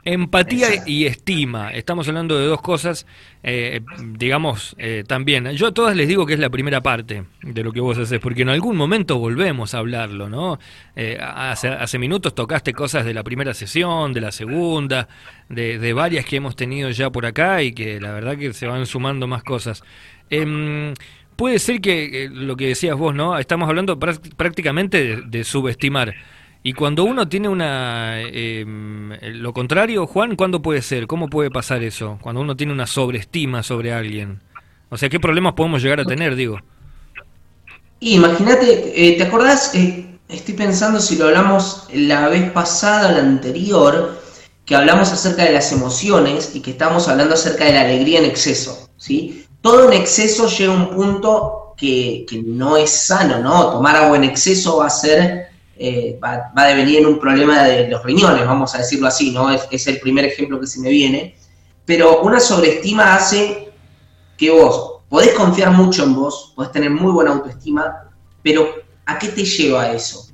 Empatía 0.05 0.83
y 0.85 1.05
estima. 1.05 1.71
Estamos 1.71 2.09
hablando 2.09 2.37
de 2.37 2.45
dos 2.45 2.61
cosas, 2.61 3.07
eh, 3.41 3.79
digamos, 4.03 4.75
eh, 4.77 5.05
también. 5.07 5.49
Yo 5.51 5.67
a 5.67 5.73
todas 5.73 5.95
les 5.95 6.09
digo 6.09 6.25
que 6.25 6.33
es 6.33 6.39
la 6.41 6.49
primera 6.49 6.81
parte 6.81 7.23
de 7.41 7.63
lo 7.63 7.71
que 7.71 7.79
vos 7.79 7.97
haces, 7.97 8.19
porque 8.19 8.41
en 8.41 8.49
algún 8.49 8.75
momento 8.75 9.17
volvemos 9.17 9.73
a 9.73 9.77
hablarlo, 9.77 10.27
¿no? 10.27 10.59
Eh, 10.97 11.17
hace, 11.21 11.69
hace, 11.69 11.97
minutos 11.99 12.35
tocaste 12.35 12.73
cosas 12.73 13.05
de 13.05 13.13
la 13.13 13.23
primera 13.23 13.53
sesión, 13.53 14.11
de 14.11 14.19
la 14.19 14.33
segunda, 14.33 15.07
de, 15.47 15.79
de, 15.79 15.93
varias 15.93 16.25
que 16.25 16.35
hemos 16.35 16.57
tenido 16.57 16.89
ya 16.89 17.09
por 17.09 17.25
acá 17.25 17.63
y 17.63 17.71
que 17.71 18.01
la 18.01 18.11
verdad 18.11 18.37
que 18.37 18.51
se 18.51 18.67
van 18.67 18.85
sumando 18.85 19.25
más 19.25 19.43
cosas. 19.43 19.85
Em, 20.29 20.93
puede 21.37 21.59
ser 21.59 21.79
que 21.79 22.29
lo 22.29 22.57
que 22.57 22.67
decías 22.67 22.97
vos, 22.97 23.15
¿no? 23.15 23.39
Estamos 23.39 23.69
hablando 23.69 23.97
prácticamente 23.97 25.21
de 25.21 25.43
subestimar. 25.45 26.13
Y 26.65 26.73
cuando 26.73 27.03
uno 27.03 27.27
tiene 27.27 27.49
una... 27.49 28.21
Em, 28.21 29.11
lo 29.33 29.53
contrario, 29.53 30.07
Juan, 30.07 30.37
¿cuándo 30.37 30.61
puede 30.61 30.81
ser? 30.81 31.07
¿Cómo 31.07 31.27
puede 31.27 31.51
pasar 31.51 31.83
eso? 31.83 32.17
Cuando 32.21 32.39
uno 32.39 32.55
tiene 32.55 32.71
una 32.71 32.87
sobreestima 32.87 33.63
sobre 33.63 33.91
alguien. 33.91 34.41
O 34.89 34.97
sea, 34.97 35.09
¿qué 35.09 35.19
problemas 35.19 35.53
podemos 35.53 35.83
llegar 35.83 35.99
a 35.99 36.05
tener, 36.05 36.37
digo? 36.37 36.59
Imagínate, 37.99 38.93
eh, 38.95 39.17
¿te 39.17 39.23
acordás? 39.23 39.75
Eh, 39.75 40.19
estoy 40.29 40.53
pensando 40.53 41.01
si 41.01 41.17
lo 41.17 41.25
hablamos 41.25 41.87
la 41.93 42.29
vez 42.29 42.49
pasada, 42.51 43.11
la 43.11 43.19
anterior, 43.19 44.21
que 44.65 44.75
hablamos 44.75 45.11
acerca 45.11 45.43
de 45.43 45.51
las 45.51 45.69
emociones 45.73 46.55
y 46.55 46.61
que 46.61 46.71
estábamos 46.71 47.09
hablando 47.09 47.33
acerca 47.33 47.65
de 47.65 47.73
la 47.73 47.81
alegría 47.81 48.19
en 48.19 48.25
exceso, 48.25 48.89
¿sí? 48.95 49.45
Todo 49.61 49.91
en 49.91 49.99
exceso 49.99 50.47
llega 50.47 50.73
a 50.73 50.77
un 50.77 50.89
punto 50.91 51.73
que, 51.75 52.25
que 52.29 52.41
no 52.41 52.77
es 52.77 52.89
sano, 52.89 53.39
¿no? 53.39 53.71
Tomar 53.71 53.97
agua 53.97 54.15
en 54.15 54.23
exceso 54.23 54.77
va 54.77 54.87
a 54.87 54.89
ser 54.89 55.52
eh, 55.75 56.19
va, 56.23 56.51
a 56.55 56.65
devenir 56.67 56.99
en 56.99 57.07
un 57.07 57.19
problema 57.19 57.63
de 57.63 57.87
los 57.87 58.03
riñones, 58.03 58.45
vamos 58.45 58.75
a 58.75 58.79
decirlo 58.79 59.07
así, 59.07 59.31
¿no? 59.31 59.51
Es, 59.51 59.87
el 59.87 59.99
primer 59.99 60.25
ejemplo 60.25 60.59
que 60.59 60.67
se 60.67 60.79
me 60.79 60.89
viene. 60.89 61.35
Pero 61.85 62.21
una 62.21 62.39
sobreestima 62.39 63.15
hace 63.15 63.71
que 64.37 64.51
vos 64.51 65.01
podés 65.09 65.33
confiar 65.33 65.71
mucho 65.71 66.03
en 66.03 66.15
vos, 66.15 66.53
podés 66.55 66.71
tener 66.71 66.89
muy 66.89 67.11
buena 67.11 67.31
autoestima, 67.31 68.11
pero 68.41 68.69
¿a 69.05 69.17
qué 69.17 69.29
te 69.29 69.43
lleva 69.43 69.91
eso? 69.91 70.27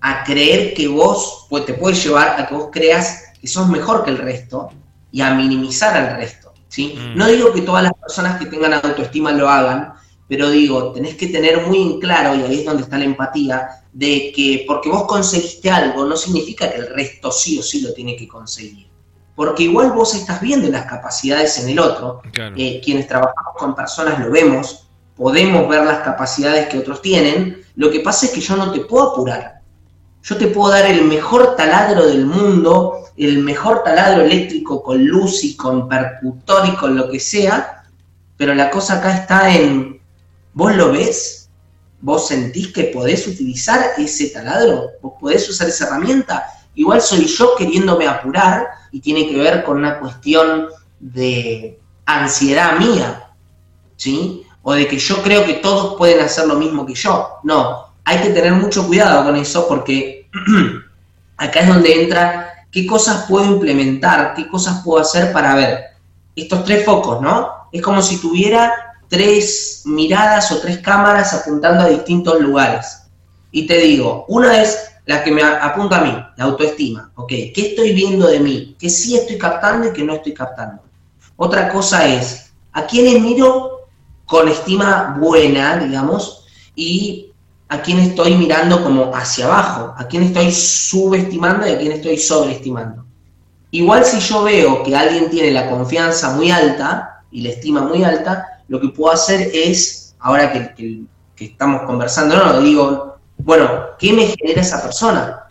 A 0.00 0.24
creer 0.24 0.74
que 0.74 0.88
vos, 0.88 1.46
pues 1.48 1.66
te 1.66 1.74
puede 1.74 1.94
llevar 1.94 2.40
a 2.40 2.46
que 2.46 2.54
vos 2.54 2.68
creas 2.72 3.24
que 3.40 3.46
sos 3.46 3.68
mejor 3.68 4.04
que 4.04 4.10
el 4.10 4.18
resto 4.18 4.70
y 5.12 5.20
a 5.20 5.34
minimizar 5.34 5.96
al 5.96 6.16
resto. 6.16 6.52
¿sí? 6.68 6.98
Mm. 6.98 7.16
No 7.16 7.26
digo 7.26 7.52
que 7.52 7.62
todas 7.62 7.82
las 7.82 7.94
personas 7.94 8.38
que 8.38 8.46
tengan 8.46 8.74
autoestima 8.74 9.32
lo 9.32 9.48
hagan, 9.48 9.94
pero 10.28 10.50
digo, 10.50 10.92
tenés 10.92 11.16
que 11.16 11.28
tener 11.28 11.66
muy 11.66 11.82
en 11.82 12.00
claro, 12.00 12.36
y 12.36 12.42
ahí 12.42 12.58
es 12.60 12.66
donde 12.66 12.82
está 12.82 12.98
la 12.98 13.04
empatía, 13.04 13.82
de 13.92 14.30
que 14.36 14.64
porque 14.66 14.90
vos 14.90 15.04
conseguiste 15.04 15.70
algo 15.70 16.04
no 16.04 16.16
significa 16.16 16.70
que 16.70 16.78
el 16.78 16.94
resto 16.94 17.32
sí 17.32 17.58
o 17.58 17.62
sí 17.62 17.80
lo 17.80 17.94
tiene 17.94 18.14
que 18.14 18.28
conseguir. 18.28 18.86
Porque 19.34 19.62
igual 19.62 19.92
vos 19.92 20.14
estás 20.14 20.40
viendo 20.40 20.68
las 20.68 20.84
capacidades 20.86 21.58
en 21.58 21.70
el 21.70 21.78
otro. 21.78 22.20
Eh, 22.56 22.80
quienes 22.84 23.06
trabajamos 23.06 23.54
con 23.56 23.74
personas 23.74 24.18
lo 24.18 24.30
vemos, 24.30 24.88
podemos 25.16 25.68
ver 25.68 25.84
las 25.84 26.00
capacidades 26.00 26.68
que 26.68 26.78
otros 26.78 27.00
tienen. 27.00 27.62
Lo 27.76 27.90
que 27.90 28.00
pasa 28.00 28.26
es 28.26 28.32
que 28.32 28.40
yo 28.40 28.56
no 28.56 28.72
te 28.72 28.80
puedo 28.80 29.12
apurar. 29.12 29.60
Yo 30.22 30.36
te 30.36 30.48
puedo 30.48 30.70
dar 30.70 30.86
el 30.86 31.04
mejor 31.04 31.54
taladro 31.56 32.06
del 32.06 32.26
mundo, 32.26 33.04
el 33.16 33.38
mejor 33.38 33.82
taladro 33.84 34.22
eléctrico 34.22 34.82
con 34.82 35.06
luz 35.06 35.44
y 35.44 35.56
con 35.56 35.88
percutor 35.88 36.68
y 36.68 36.76
con 36.76 36.96
lo 36.96 37.08
que 37.08 37.20
sea, 37.20 37.84
pero 38.36 38.54
la 38.54 38.70
cosa 38.70 38.98
acá 38.98 39.16
está 39.16 39.54
en 39.54 39.97
¿Vos 40.58 40.74
lo 40.74 40.90
ves? 40.90 41.48
¿Vos 42.00 42.26
sentís 42.26 42.72
que 42.72 42.90
podés 42.92 43.28
utilizar 43.28 43.92
ese 43.96 44.30
taladro? 44.30 44.88
¿Vos 45.00 45.12
podés 45.20 45.48
usar 45.48 45.68
esa 45.68 45.86
herramienta? 45.86 46.46
Igual 46.74 47.00
soy 47.00 47.26
yo 47.26 47.54
queriéndome 47.56 48.08
apurar 48.08 48.66
y 48.90 48.98
tiene 48.98 49.28
que 49.28 49.38
ver 49.38 49.62
con 49.62 49.76
una 49.76 50.00
cuestión 50.00 50.66
de 50.98 51.78
ansiedad 52.06 52.76
mía, 52.76 53.30
¿sí? 53.94 54.42
O 54.62 54.72
de 54.72 54.88
que 54.88 54.98
yo 54.98 55.22
creo 55.22 55.46
que 55.46 55.54
todos 55.54 55.96
pueden 55.96 56.18
hacer 56.18 56.48
lo 56.48 56.56
mismo 56.56 56.84
que 56.84 56.94
yo. 56.94 57.38
No, 57.44 57.94
hay 58.04 58.18
que 58.18 58.30
tener 58.30 58.52
mucho 58.54 58.84
cuidado 58.84 59.26
con 59.26 59.36
eso 59.36 59.68
porque 59.68 60.28
acá 61.36 61.60
es 61.60 61.68
donde 61.68 62.02
entra 62.02 62.66
qué 62.72 62.84
cosas 62.84 63.26
puedo 63.28 63.44
implementar, 63.44 64.34
qué 64.34 64.48
cosas 64.48 64.82
puedo 64.84 65.00
hacer 65.00 65.32
para 65.32 65.54
ver 65.54 65.84
estos 66.34 66.64
tres 66.64 66.84
focos, 66.84 67.20
¿no? 67.20 67.48
Es 67.70 67.80
como 67.80 68.02
si 68.02 68.20
tuviera 68.20 68.87
tres 69.08 69.82
miradas 69.84 70.52
o 70.52 70.58
tres 70.58 70.78
cámaras 70.78 71.34
apuntando 71.34 71.84
a 71.84 71.88
distintos 71.88 72.40
lugares. 72.40 73.02
Y 73.50 73.66
te 73.66 73.78
digo, 73.78 74.24
una 74.28 74.62
es 74.62 74.90
la 75.06 75.24
que 75.24 75.30
me 75.30 75.42
apunta 75.42 75.98
a 75.98 76.04
mí, 76.04 76.14
la 76.36 76.44
autoestima. 76.44 77.10
Ok, 77.14 77.28
¿qué 77.28 77.70
estoy 77.70 77.94
viendo 77.94 78.26
de 78.26 78.40
mí? 78.40 78.76
¿Qué 78.78 78.90
sí 78.90 79.16
estoy 79.16 79.38
captando 79.38 79.88
y 79.88 79.92
qué 79.92 80.04
no 80.04 80.14
estoy 80.14 80.34
captando? 80.34 80.82
Otra 81.36 81.70
cosa 81.70 82.06
es, 82.06 82.52
¿a 82.72 82.86
quiénes 82.86 83.20
miro 83.22 83.86
con 84.26 84.48
estima 84.48 85.16
buena, 85.18 85.78
digamos? 85.78 86.44
Y 86.74 87.32
a 87.68 87.80
quién 87.80 87.98
estoy 88.00 88.34
mirando 88.34 88.82
como 88.82 89.14
hacia 89.14 89.46
abajo, 89.46 89.94
a 89.96 90.06
quién 90.06 90.24
estoy 90.24 90.52
subestimando 90.52 91.66
y 91.66 91.70
a 91.70 91.78
quién 91.78 91.92
estoy 91.92 92.18
sobreestimando. 92.18 93.04
Igual 93.70 94.04
si 94.04 94.20
yo 94.20 94.42
veo 94.42 94.82
que 94.82 94.96
alguien 94.96 95.30
tiene 95.30 95.50
la 95.50 95.68
confianza 95.68 96.34
muy 96.34 96.50
alta 96.50 97.17
y 97.30 97.42
la 97.42 97.50
estima 97.50 97.82
muy 97.82 98.04
alta, 98.04 98.62
lo 98.68 98.80
que 98.80 98.88
puedo 98.88 99.12
hacer 99.12 99.50
es, 99.52 100.14
ahora 100.18 100.52
que, 100.52 101.02
estamos 101.38 101.82
conversando, 101.82 102.36
no, 102.36 102.60
digo, 102.60 103.18
bueno, 103.38 103.68
¿qué 103.98 104.12
me 104.12 104.26
genera 104.26 104.60
esa 104.60 104.82
persona? 104.82 105.44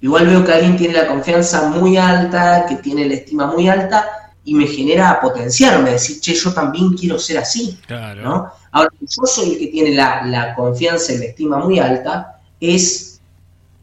Igual 0.00 0.26
veo 0.26 0.44
que 0.44 0.52
alguien 0.52 0.76
tiene 0.76 0.94
la 0.94 1.08
confianza 1.08 1.68
muy 1.68 1.98
alta, 1.98 2.64
que 2.66 2.76
tiene 2.76 3.06
la 3.06 3.14
estima 3.14 3.46
muy 3.46 3.68
alta, 3.68 4.32
y 4.44 4.54
me 4.54 4.66
genera 4.66 5.20
potenciarme, 5.20 5.90
decir, 5.90 6.20
che, 6.20 6.34
yo 6.34 6.52
también 6.54 6.94
quiero 6.94 7.18
ser 7.18 7.38
así. 7.38 7.78
Claro. 7.86 8.50
Ahora, 8.72 8.88
yo 9.00 9.26
soy 9.26 9.52
el 9.52 9.58
que 9.58 9.66
tiene 9.66 9.90
la, 9.94 10.54
confianza 10.56 11.12
y 11.12 11.18
la 11.18 11.24
estima 11.26 11.58
muy 11.58 11.78
alta, 11.78 12.40
es 12.58 13.20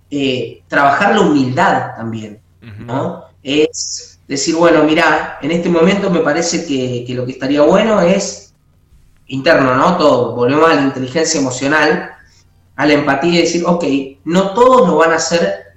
eh, 0.09 0.63
trabajar 0.67 1.15
la 1.15 1.21
humildad 1.21 1.95
también, 1.95 2.39
¿no? 2.79 3.25
Es 3.43 4.16
decir, 4.27 4.55
bueno, 4.55 4.83
mira, 4.83 5.37
en 5.41 5.51
este 5.51 5.69
momento 5.69 6.09
me 6.09 6.19
parece 6.19 6.65
que, 6.65 7.03
que 7.05 7.13
lo 7.13 7.25
que 7.25 7.33
estaría 7.33 7.61
bueno 7.61 8.01
es 8.01 8.53
interno, 9.27 9.75
¿no? 9.75 9.97
Todo, 9.97 10.35
volvemos 10.35 10.69
a 10.69 10.75
la 10.75 10.81
inteligencia 10.83 11.39
emocional, 11.39 12.11
a 12.75 12.85
la 12.85 12.93
empatía 12.93 13.39
y 13.39 13.41
decir, 13.41 13.63
ok, 13.65 13.83
no 14.25 14.51
todos 14.53 14.87
lo 14.87 14.97
van 14.97 15.11
a 15.11 15.15
hacer 15.15 15.67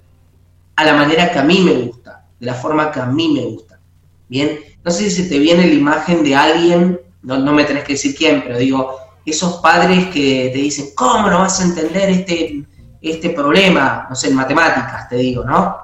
a 0.76 0.84
la 0.84 0.94
manera 0.94 1.30
que 1.30 1.38
a 1.38 1.44
mí 1.44 1.60
me 1.60 1.72
gusta, 1.72 2.26
de 2.38 2.46
la 2.46 2.54
forma 2.54 2.90
que 2.90 3.00
a 3.00 3.06
mí 3.06 3.28
me 3.28 3.44
gusta. 3.44 3.80
Bien, 4.28 4.60
no 4.84 4.90
sé 4.90 5.10
si 5.10 5.22
se 5.22 5.28
te 5.28 5.38
viene 5.38 5.66
la 5.66 5.74
imagen 5.74 6.24
de 6.24 6.34
alguien, 6.34 7.00
no, 7.22 7.38
no 7.38 7.52
me 7.52 7.64
tenés 7.64 7.84
que 7.84 7.94
decir 7.94 8.14
quién, 8.14 8.42
pero 8.42 8.58
digo, 8.58 8.96
esos 9.24 9.56
padres 9.56 10.06
que 10.06 10.50
te 10.52 10.58
dicen, 10.58 10.90
¿cómo 10.94 11.28
no 11.28 11.40
vas 11.40 11.60
a 11.60 11.64
entender 11.64 12.10
este, 12.10 12.64
este 13.00 13.30
problema? 13.30 14.06
No 14.08 14.16
sé, 14.16 14.28
en 14.28 14.36
matemáticas, 14.36 15.08
te 15.08 15.16
digo, 15.16 15.44
¿no? 15.44 15.76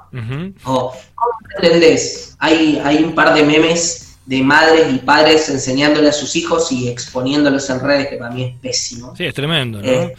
O, 0.65 0.95
¿cómo 1.17 1.33
entendés? 1.57 2.37
Hay, 2.39 2.81
hay 2.85 3.03
un 3.03 3.15
par 3.15 3.35
de 3.35 3.43
memes 3.43 4.07
de 4.27 4.43
madres 4.43 4.93
y 4.93 4.99
padres 4.99 5.49
enseñándole 5.49 6.09
a 6.09 6.13
sus 6.13 6.35
hijos 6.35 6.73
y 6.73 6.89
exponiéndolos 6.89 7.71
en 7.71 7.81
redes, 7.81 8.09
que 8.09 8.17
para 8.17 8.33
mí 8.33 8.43
es 8.43 8.59
pésimo. 8.61 9.15
Sí, 9.17 9.25
es 9.25 9.35
tremendo, 9.35 9.81
¿no? 9.81 9.85
Eh, 9.85 10.15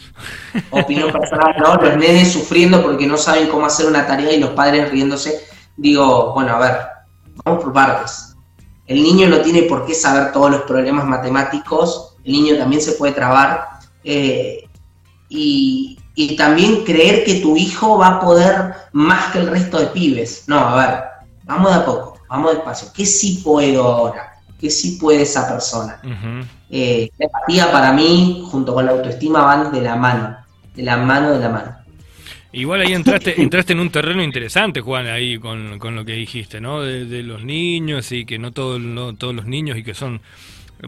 opinión 0.71 1.11
personal, 1.11 1.55
¿no? 1.59 1.75
Los 1.75 1.97
nenes 1.97 2.31
sufriendo 2.31 2.81
porque 2.81 3.05
no 3.05 3.17
saben 3.17 3.47
cómo 3.47 3.65
hacer 3.65 3.85
una 3.85 4.07
tarea 4.07 4.31
y 4.33 4.39
los 4.39 4.51
padres 4.51 4.89
riéndose. 4.89 5.45
Digo, 5.75 6.33
bueno, 6.33 6.55
a 6.55 6.59
ver, 6.59 6.77
vamos 7.43 7.63
por 7.63 7.73
partes. 7.73 8.35
El 8.85 9.03
niño 9.03 9.27
no 9.27 9.41
tiene 9.41 9.63
por 9.63 9.85
qué 9.85 9.93
saber 9.93 10.31
todos 10.31 10.49
los 10.51 10.61
problemas 10.61 11.05
matemáticos, 11.05 12.15
el 12.23 12.31
niño 12.31 12.57
también 12.57 12.81
se 12.81 12.93
puede 12.93 13.11
trabar. 13.11 13.67
Eh, 14.05 14.63
y, 15.27 15.99
y 16.17 16.35
también 16.35 16.83
creer 16.83 17.23
que 17.23 17.35
tu 17.35 17.55
hijo 17.55 17.97
va 17.97 18.07
a 18.07 18.19
poder 18.19 18.73
más 18.91 19.31
que 19.31 19.39
el 19.39 19.47
resto 19.47 19.79
de 19.79 19.85
pibes. 19.87 20.43
No, 20.47 20.59
a 20.59 20.75
ver, 20.75 21.03
vamos 21.45 21.71
de 21.71 21.77
a 21.77 21.85
poco 21.85 22.17
vamos 22.27 22.53
despacio, 22.53 22.89
¿qué 22.95 23.05
sí 23.05 23.41
puedo 23.43 23.83
ahora? 23.83 24.33
¿Qué 24.59 24.69
sí 24.69 24.97
puede 24.99 25.21
esa 25.21 25.47
persona? 25.47 25.99
Eh, 26.69 27.09
la 27.17 27.25
empatía 27.25 27.71
para 27.71 27.93
mí, 27.93 28.45
junto 28.49 28.73
con 28.73 28.85
la 28.85 28.93
autoestima, 28.93 29.43
van 29.43 29.71
de 29.71 29.81
la 29.81 29.95
mano, 29.95 30.35
de 30.75 30.83
la 30.83 30.97
mano 30.97 31.31
de 31.31 31.39
la 31.39 31.49
mano. 31.49 31.75
Igual 32.51 32.81
ahí 32.81 32.93
entraste, 32.93 33.39
entraste 33.39 33.73
en 33.73 33.79
un 33.79 33.91
terreno 33.91 34.23
interesante, 34.23 34.81
Juan, 34.81 35.05
ahí 35.07 35.37
con, 35.37 35.79
lo 35.79 36.05
que 36.05 36.13
dijiste, 36.13 36.59
¿no? 36.59 36.81
De, 36.81 37.21
los 37.21 37.43
niños 37.43 38.11
y 38.11 38.25
que 38.25 38.39
no, 38.39 38.49
no 38.49 39.15
todos 39.15 39.35
los 39.35 39.45
niños 39.45 39.77
y 39.77 39.83
que 39.83 39.93
son 39.93 40.21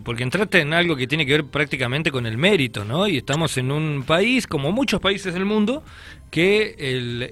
porque 0.03 0.23
entraste 0.23 0.61
en 0.61 0.73
algo 0.73 0.95
que 0.95 1.07
tiene 1.07 1.25
que 1.25 1.33
ver 1.33 1.45
prácticamente 1.45 2.11
con 2.11 2.25
el 2.25 2.37
mérito, 2.37 2.85
¿no? 2.85 3.07
Y 3.07 3.17
estamos 3.17 3.57
en 3.57 3.71
un 3.71 4.03
país, 4.03 4.45
como 4.47 4.71
muchos 4.71 5.01
países 5.01 5.33
del 5.33 5.45
mundo, 5.45 5.83
que 6.29 6.75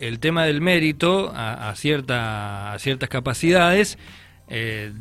el, 0.02 0.20
tema 0.20 0.46
del 0.46 0.62
mérito 0.62 1.32
a, 1.36 1.74
cierta, 1.76 2.74
a 2.74 2.80
ciertas 2.80 3.10
capacidades, 3.10 3.98
eh, 4.50 4.92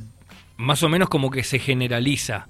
más 0.57 0.83
o 0.83 0.89
menos 0.89 1.09
como 1.09 1.31
que 1.31 1.45
se 1.45 1.59
generaliza. 1.59 2.49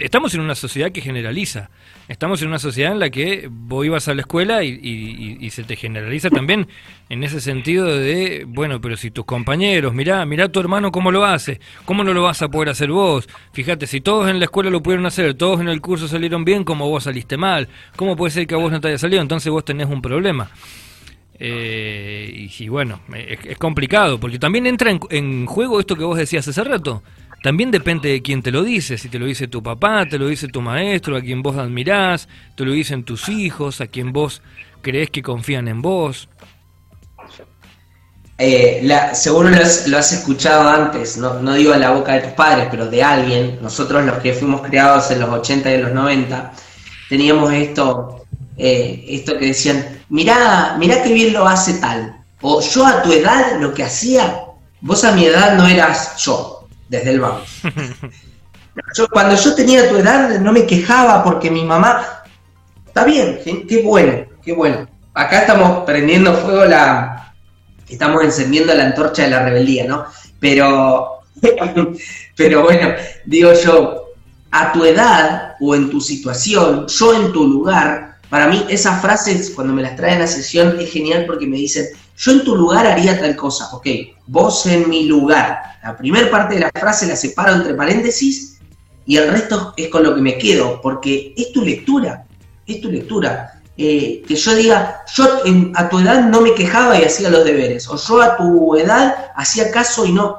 Estamos 0.00 0.34
en 0.34 0.40
una 0.40 0.56
sociedad 0.56 0.90
que 0.90 1.00
generaliza. 1.00 1.70
Estamos 2.08 2.42
en 2.42 2.48
una 2.48 2.58
sociedad 2.58 2.90
en 2.90 2.98
la 2.98 3.10
que 3.10 3.48
vos 3.48 3.86
ibas 3.86 4.08
a 4.08 4.14
la 4.14 4.22
escuela 4.22 4.64
y, 4.64 5.48
se 5.50 5.62
te 5.62 5.76
generaliza 5.76 6.30
también 6.30 6.66
en 7.08 7.22
ese 7.22 7.40
sentido 7.40 7.86
de, 7.86 8.44
bueno, 8.46 8.80
pero 8.80 8.96
si 8.96 9.12
tus 9.12 9.24
compañeros, 9.24 9.94
mirá, 9.94 10.26
mirá 10.26 10.48
tu 10.48 10.58
hermano 10.58 10.90
cómo 10.90 11.12
lo 11.12 11.24
hace, 11.24 11.60
¿cómo 11.84 12.02
no 12.02 12.12
lo 12.12 12.24
vas 12.24 12.42
a 12.42 12.48
poder 12.48 12.70
hacer 12.70 12.90
vos? 12.90 13.28
Fíjate, 13.52 13.86
si 13.86 14.00
todos 14.00 14.28
en 14.28 14.40
la 14.40 14.46
escuela 14.46 14.68
lo 14.68 14.82
pudieron 14.82 15.06
hacer, 15.06 15.34
todos 15.34 15.60
en 15.60 15.68
el 15.68 15.80
curso 15.80 16.08
salieron 16.08 16.44
bien, 16.44 16.64
¿cómo 16.64 16.88
vos 16.88 17.04
saliste 17.04 17.36
mal? 17.36 17.68
¿Cómo 17.94 18.16
puede 18.16 18.32
ser 18.32 18.46
que 18.48 18.54
a 18.56 18.58
vos 18.58 18.72
no 18.72 18.80
te 18.80 18.88
haya 18.88 18.98
salido? 18.98 19.22
Entonces 19.22 19.50
vos 19.52 19.64
tenés 19.64 19.86
un 19.86 20.02
problema. 20.02 20.50
Eh, 21.38 22.48
y, 22.58 22.68
bueno, 22.68 23.00
es, 23.14 23.56
complicado, 23.58 24.18
porque 24.18 24.40
también 24.40 24.66
entra 24.66 24.90
en 24.90 25.46
juego 25.46 25.78
esto 25.78 25.94
que 25.94 26.02
vos 26.02 26.18
decías 26.18 26.48
hace 26.48 26.64
rato 26.64 27.02
también 27.42 27.70
depende 27.70 28.08
de 28.08 28.22
quién 28.22 28.42
te 28.42 28.50
lo 28.50 28.64
dice, 28.64 28.98
si 28.98 29.08
te 29.08 29.18
lo 29.18 29.26
dice 29.26 29.46
tu 29.46 29.62
papá, 29.62 30.06
te 30.06 30.18
lo 30.18 30.26
dice 30.26 30.48
tu 30.48 30.60
maestro, 30.60 31.16
a 31.16 31.20
quien 31.20 31.42
vos 31.42 31.56
admirás, 31.56 32.28
te 32.56 32.64
lo 32.64 32.72
dicen 32.72 33.04
tus 33.04 33.28
hijos, 33.28 33.80
a 33.80 33.86
quien 33.86 34.12
vos 34.12 34.42
crees 34.82 35.10
que 35.10 35.22
confían 35.22 35.68
en 35.68 35.80
vos. 35.80 36.28
Eh, 38.40 38.88
seguro 39.14 39.50
lo 39.50 39.98
has, 39.98 40.12
escuchado 40.12 40.68
antes, 40.68 41.16
no, 41.16 41.54
digo 41.54 41.72
a 41.72 41.76
la 41.76 41.90
boca 41.90 42.14
de 42.14 42.20
tus 42.20 42.32
padres, 42.32 42.68
pero 42.70 42.86
de 42.86 43.02
alguien, 43.02 43.58
nosotros 43.60 44.04
los 44.04 44.18
que 44.18 44.32
fuimos 44.32 44.62
criados 44.62 45.10
en 45.10 45.20
los 45.20 45.30
80 45.30 45.70
y 45.70 45.74
en 45.74 45.82
los 45.82 45.92
90, 45.92 46.52
teníamos 47.08 47.52
esto, 47.52 48.24
eh, 48.56 49.04
esto 49.08 49.36
que 49.38 49.46
decían, 49.46 50.02
mirá, 50.08 50.76
mirá 50.78 51.02
qué 51.02 51.12
bien 51.12 51.32
lo 51.32 51.48
hace 51.48 51.74
tal, 51.74 52.16
o 52.40 52.60
yo 52.60 52.86
a 52.86 53.02
tu 53.02 53.12
edad 53.12 53.60
lo 53.60 53.74
que 53.74 53.82
hacía, 53.82 54.44
vos 54.80 55.02
a 55.02 55.12
mi 55.12 55.24
edad 55.24 55.56
no 55.56 55.66
eras 55.66 56.16
yo, 56.18 56.57
desde 56.88 57.10
el 57.10 57.20
vamos. 57.20 57.62
cuando 59.12 59.34
yo 59.34 59.54
tenía 59.54 59.88
tu 59.88 59.96
edad 59.96 60.38
no 60.40 60.52
me 60.52 60.66
quejaba 60.66 61.22
porque 61.24 61.50
mi 61.50 61.64
mamá... 61.64 62.24
Está 62.86 63.04
bien, 63.04 63.40
qué 63.68 63.82
bueno, 63.82 64.26
qué 64.42 64.52
bueno. 64.52 64.88
Acá 65.14 65.40
estamos 65.40 65.84
prendiendo 65.84 66.34
fuego 66.34 66.64
la... 66.64 67.34
Estamos 67.88 68.22
encendiendo 68.24 68.74
la 68.74 68.86
antorcha 68.86 69.22
de 69.22 69.30
la 69.30 69.44
rebeldía, 69.44 69.86
¿no? 69.86 70.04
Pero... 70.40 71.20
Pero 72.36 72.62
bueno, 72.62 72.94
digo 73.26 73.52
yo, 73.52 74.08
a 74.50 74.72
tu 74.72 74.84
edad 74.84 75.54
o 75.60 75.74
en 75.74 75.90
tu 75.90 76.00
situación, 76.00 76.86
yo 76.86 77.14
en 77.14 77.32
tu 77.32 77.46
lugar, 77.46 78.18
para 78.28 78.48
mí 78.48 78.64
esas 78.68 79.00
frases 79.00 79.50
cuando 79.50 79.72
me 79.72 79.82
las 79.82 79.96
traen 79.96 80.22
a 80.22 80.26
sesión 80.26 80.78
es 80.80 80.90
genial 80.90 81.24
porque 81.26 81.46
me 81.46 81.56
dicen, 81.56 81.86
yo 82.18 82.32
en 82.32 82.44
tu 82.44 82.56
lugar 82.56 82.84
haría 82.84 83.18
tal 83.18 83.36
cosa, 83.36 83.68
ok, 83.72 83.86
vos 84.26 84.66
en 84.66 84.88
mi 84.88 85.04
lugar, 85.04 85.78
la 85.84 85.96
primera 85.96 86.28
parte 86.28 86.54
de 86.54 86.60
la 86.60 86.70
frase 86.74 87.06
la 87.06 87.14
separo 87.14 87.54
entre 87.54 87.74
paréntesis 87.74 88.58
y 89.06 89.16
el 89.16 89.30
resto 89.30 89.72
es 89.76 89.88
con 89.88 90.02
lo 90.02 90.16
que 90.16 90.20
me 90.20 90.36
quedo, 90.36 90.80
porque 90.82 91.32
es 91.36 91.52
tu 91.52 91.62
lectura, 91.62 92.26
es 92.66 92.80
tu 92.80 92.90
lectura. 92.90 93.54
Eh, 93.76 94.24
que 94.26 94.34
yo 94.34 94.56
diga, 94.56 95.02
yo 95.14 95.28
a 95.76 95.88
tu 95.88 96.00
edad 96.00 96.24
no 96.24 96.40
me 96.40 96.52
quejaba 96.54 96.98
y 96.98 97.04
hacía 97.04 97.30
los 97.30 97.44
deberes, 97.44 97.88
o 97.88 97.96
yo 97.96 98.20
a 98.20 98.36
tu 98.36 98.74
edad 98.74 99.30
hacía 99.36 99.70
caso 99.70 100.04
y 100.04 100.12
no. 100.12 100.38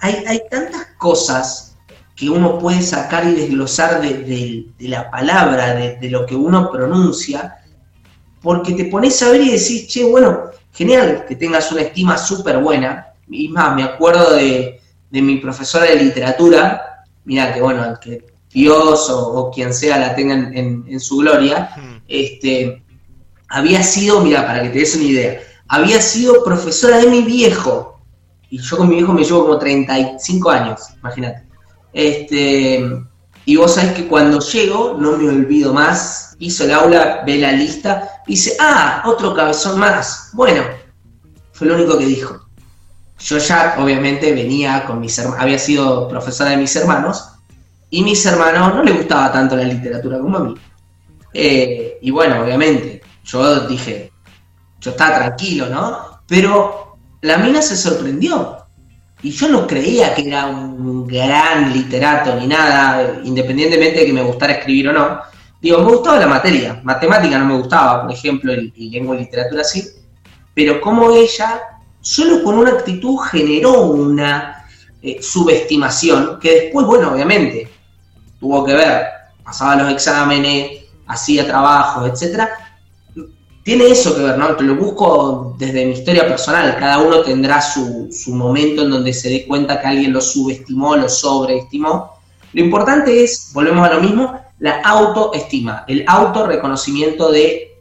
Hay, 0.00 0.24
hay 0.26 0.42
tantas 0.50 0.88
cosas 0.98 1.76
que 2.16 2.28
uno 2.28 2.58
puede 2.58 2.82
sacar 2.82 3.24
y 3.26 3.34
desglosar 3.34 4.00
de, 4.00 4.66
la 4.80 5.08
palabra, 5.08 5.74
de, 5.74 5.98
de, 5.98 6.10
lo 6.10 6.26
que 6.26 6.34
uno 6.34 6.70
pronuncia, 6.72 7.58
porque 8.42 8.74
te 8.74 8.86
pones 8.86 9.22
a 9.22 9.30
ver 9.30 9.42
y 9.42 9.52
decís, 9.52 9.86
che, 9.86 10.04
bueno, 10.04 10.50
genial 10.72 11.24
que 11.28 11.36
tengas 11.36 11.70
una 11.72 11.82
estima 11.82 12.18
súper 12.18 12.58
buena. 12.58 13.08
Y 13.28 13.48
más, 13.48 13.74
me 13.74 13.82
acuerdo 13.82 14.34
de, 14.34 14.80
de 15.10 15.22
mi 15.22 15.36
profesora 15.36 15.84
de 15.86 15.96
literatura, 15.96 17.04
mira 17.24 17.52
que 17.52 17.60
bueno, 17.60 17.98
que 18.00 18.26
Dios 18.50 19.08
o, 19.10 19.50
quien 19.54 19.72
sea 19.72 19.98
la 19.98 20.14
tengan 20.14 20.56
en, 20.56 21.00
su 21.00 21.18
gloria, 21.18 21.70
este, 22.08 22.82
había 23.48 23.82
sido, 23.82 24.20
mira, 24.20 24.46
para 24.46 24.62
que 24.62 24.70
te 24.70 24.78
des 24.80 24.94
una 24.96 25.04
idea, 25.04 25.40
había 25.68 26.00
sido 26.00 26.44
profesora 26.44 26.98
de 26.98 27.06
mi 27.06 27.22
viejo, 27.22 28.00
y 28.50 28.58
yo 28.58 28.76
con 28.76 28.88
mi 28.88 28.96
viejo 28.96 29.12
me 29.12 29.24
llevo 29.24 29.42
como 29.42 29.58
35 29.58 30.50
años, 30.50 30.80
imagínate. 31.00 31.46
Este, 31.94 32.84
y 33.44 33.56
vos 33.56 33.74
sabés 33.74 33.92
que 33.92 34.06
cuando 34.06 34.40
llego, 34.40 34.96
no 34.98 35.16
me 35.16 35.28
olvido 35.28 35.72
más, 35.72 36.31
hizo 36.42 36.64
el 36.64 36.72
aula, 36.72 37.22
ve 37.24 37.38
la 37.38 37.52
lista, 37.52 38.22
dice, 38.26 38.56
ah, 38.58 39.02
otro 39.06 39.32
cabezón 39.32 39.78
más. 39.78 40.30
Bueno, 40.32 40.64
fue 41.52 41.68
lo 41.68 41.76
único 41.76 41.96
que 41.96 42.06
dijo. 42.06 42.48
Yo 43.20 43.38
ya, 43.38 43.76
obviamente, 43.78 44.32
venía 44.32 44.84
con 44.84 44.98
mis 44.98 45.16
hermanos, 45.18 45.40
había 45.40 45.58
sido 45.58 46.08
profesora 46.08 46.50
de 46.50 46.56
mis 46.56 46.74
hermanos, 46.74 47.28
y 47.90 48.02
mis 48.02 48.26
hermanos 48.26 48.74
no 48.74 48.82
les 48.82 48.96
gustaba 48.96 49.30
tanto 49.30 49.54
la 49.54 49.62
literatura 49.62 50.18
como 50.18 50.36
a 50.36 50.40
mí. 50.40 50.54
Eh, 51.32 51.98
y 52.02 52.10
bueno, 52.10 52.42
obviamente, 52.42 53.02
yo 53.24 53.60
dije, 53.68 54.12
yo 54.80 54.90
estaba 54.90 55.18
tranquilo, 55.18 55.68
¿no? 55.68 56.22
Pero 56.26 56.96
la 57.20 57.38
mina 57.38 57.62
se 57.62 57.76
sorprendió. 57.76 58.58
Y 59.22 59.30
yo 59.30 59.48
no 59.48 59.68
creía 59.68 60.12
que 60.16 60.26
era 60.26 60.46
un 60.46 61.06
gran 61.06 61.72
literato 61.72 62.34
ni 62.34 62.48
nada, 62.48 63.20
independientemente 63.22 64.00
de 64.00 64.06
que 64.06 64.12
me 64.12 64.22
gustara 64.22 64.54
escribir 64.54 64.88
o 64.88 64.92
no. 64.92 65.20
Digo, 65.62 65.78
me 65.78 65.92
gustaba 65.92 66.18
la 66.18 66.26
materia, 66.26 66.80
matemática 66.82 67.38
no 67.38 67.44
me 67.44 67.56
gustaba, 67.56 68.02
por 68.02 68.12
ejemplo, 68.12 68.52
y, 68.52 68.90
lengua 68.90 69.14
y 69.14 69.20
literatura 69.20 69.62
sí, 69.62 69.90
pero 70.52 70.80
como 70.80 71.12
ella, 71.12 71.60
solo 72.00 72.42
con 72.42 72.58
una 72.58 72.72
actitud 72.72 73.16
generó 73.30 73.82
una 73.82 74.66
eh, 75.00 75.22
subestimación 75.22 76.40
que 76.40 76.62
después, 76.62 76.84
bueno, 76.84 77.12
obviamente, 77.12 77.70
tuvo 78.40 78.64
que 78.64 78.74
ver, 78.74 79.06
pasaba 79.44 79.76
los 79.76 79.92
exámenes, 79.92 80.80
hacía 81.06 81.46
trabajos, 81.46 82.10
etcétera, 82.10 82.50
tiene 83.62 83.86
eso 83.86 84.16
que 84.16 84.22
ver, 84.22 84.36
¿no? 84.36 84.56
Te 84.56 84.64
lo 84.64 84.74
busco 84.74 85.54
desde 85.56 85.86
mi 85.86 85.92
historia 85.92 86.26
personal. 86.26 86.76
Cada 86.80 86.98
uno 86.98 87.20
tendrá 87.20 87.62
su, 87.62 88.08
su, 88.10 88.34
momento 88.34 88.82
en 88.82 88.90
donde 88.90 89.12
se 89.12 89.30
dé 89.30 89.46
cuenta 89.46 89.80
que 89.80 89.86
alguien 89.86 90.12
lo 90.12 90.20
subestimó, 90.20 90.96
lo 90.96 91.08
sobreestimó. 91.08 92.14
Lo 92.52 92.60
importante 92.60 93.22
es, 93.22 93.52
volvemos 93.54 93.88
a 93.88 93.94
lo 93.94 94.00
mismo, 94.00 94.41
la 94.62 94.80
autoestima, 94.82 95.84
el 95.88 96.04
autorreconocimiento 96.06 97.32
de 97.32 97.80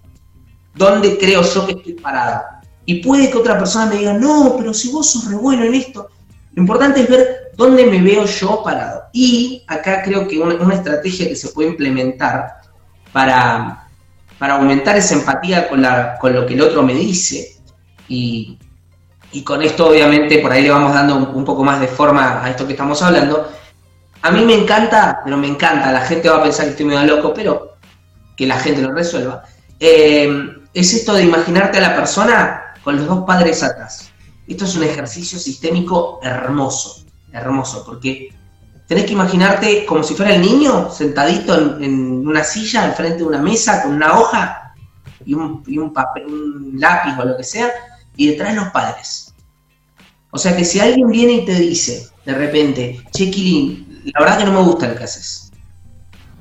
dónde 0.73 1.15
creo 1.19 1.43
yo 1.43 1.67
que 1.67 1.73
estoy 1.73 1.93
parado. 1.93 2.41
Y 2.87 3.03
puede 3.03 3.29
que 3.29 3.37
otra 3.37 3.59
persona 3.59 3.85
me 3.85 3.97
diga, 3.97 4.13
no, 4.13 4.55
pero 4.57 4.73
si 4.73 4.91
vos 4.91 5.11
sos 5.11 5.29
re 5.29 5.35
bueno 5.35 5.63
en 5.63 5.75
esto. 5.75 6.09
Lo 6.53 6.63
importante 6.63 7.01
es 7.01 7.07
ver 7.07 7.51
dónde 7.55 7.85
me 7.85 8.01
veo 8.01 8.25
yo 8.25 8.63
parado. 8.63 9.03
Y 9.13 9.63
acá 9.67 10.01
creo 10.01 10.27
que 10.27 10.39
una, 10.39 10.73
estrategia 10.73 11.27
que 11.27 11.35
se 11.35 11.49
puede 11.49 11.69
implementar 11.69 12.61
para, 13.13 13.87
para 14.39 14.55
aumentar 14.55 14.97
esa 14.97 15.13
empatía 15.13 15.69
con, 15.69 15.83
la, 15.83 16.17
con 16.19 16.33
lo 16.33 16.47
que 16.47 16.55
el 16.55 16.61
otro 16.61 16.81
me 16.81 16.95
dice. 16.95 17.61
Y, 18.07 18.57
con 19.45 19.61
esto 19.61 19.87
obviamente 19.87 20.39
por 20.39 20.51
ahí 20.51 20.63
le 20.63 20.71
vamos 20.71 20.93
dando 20.93 21.15
un, 21.15 21.45
poco 21.45 21.63
más 21.63 21.79
de 21.79 21.87
forma 21.87 22.43
a 22.43 22.49
esto 22.49 22.65
que 22.65 22.73
estamos 22.73 22.99
hablando. 23.03 23.51
A 24.23 24.31
mí 24.31 24.45
me 24.45 24.53
encanta, 24.53 25.21
pero 25.23 25.37
me 25.37 25.47
encanta, 25.47 25.91
la 25.91 26.01
gente 26.01 26.29
va 26.29 26.37
a 26.37 26.43
pensar 26.43 26.65
que 26.65 26.71
estoy 26.71 26.85
medio 26.85 27.03
loco, 27.05 27.33
pero 27.33 27.77
que 28.37 28.45
la 28.45 28.59
gente 28.59 28.81
lo 28.81 28.91
resuelva. 28.91 29.43
Eh, 29.79 30.29
es 30.73 30.93
esto 30.93 31.13
de 31.13 31.23
imaginarte 31.23 31.79
a 31.79 31.81
la 31.81 31.95
persona 31.95 32.75
con 32.83 32.97
los 32.97 33.07
dos 33.07 33.23
padres 33.25 33.63
atrás. 33.63 34.11
Esto 34.47 34.65
es 34.65 34.75
un 34.75 34.83
ejercicio 34.83 35.39
sistémico 35.39 36.19
hermoso, 36.21 37.03
hermoso, 37.31 37.83
porque 37.85 38.29
tenés 38.87 39.05
que 39.05 39.13
imaginarte 39.13 39.85
como 39.85 40.03
si 40.03 40.13
fuera 40.13 40.35
el 40.35 40.41
niño 40.41 40.91
sentadito 40.91 41.79
en, 41.79 42.27
una 42.27 42.43
silla, 42.43 42.85
enfrente 42.85 43.19
de 43.19 43.23
una 43.23 43.41
mesa, 43.41 43.81
con 43.81 43.93
una 43.93 44.19
hoja 44.19 44.73
y 45.25 45.33
un, 45.33 45.93
papel, 45.93 46.25
un 46.25 46.75
lápiz 46.77 47.17
o 47.19 47.25
lo 47.25 47.37
que 47.37 47.43
sea, 47.43 47.69
y 48.15 48.27
detrás 48.27 48.55
los 48.55 48.67
padres. 48.69 49.33
O 50.29 50.37
sea 50.37 50.55
que 50.55 50.63
si 50.63 50.79
alguien 50.79 51.09
viene 51.09 51.33
y 51.33 51.45
te 51.45 51.55
dice 51.55 52.09
de 52.25 52.33
repente, 52.33 53.01
che, 53.11 53.31
la 54.05 54.19
verdad 54.19 54.37
que 54.39 54.45
no 54.45 54.53
me 54.53 54.61
gusta 54.61 54.87
lo 54.87 54.95
que 54.95 55.03
haces. 55.03 55.51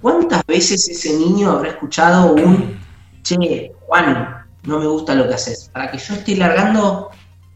¿Cuántas 0.00 0.44
veces 0.46 0.88
ese 0.88 1.16
niño 1.18 1.50
habrá 1.50 1.70
escuchado 1.70 2.32
un, 2.32 2.78
che, 3.22 3.72
Juan, 3.86 4.46
no 4.62 4.78
me 4.78 4.86
gusta 4.86 5.14
lo 5.14 5.28
que 5.28 5.34
haces? 5.34 5.70
Para 5.72 5.90
que 5.90 5.98
yo 5.98 6.14
esté 6.14 6.36
largando 6.36 7.10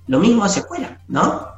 lo 0.06 0.18
mismo 0.18 0.44
hacia 0.44 0.62
afuera, 0.62 1.00
¿no? 1.08 1.54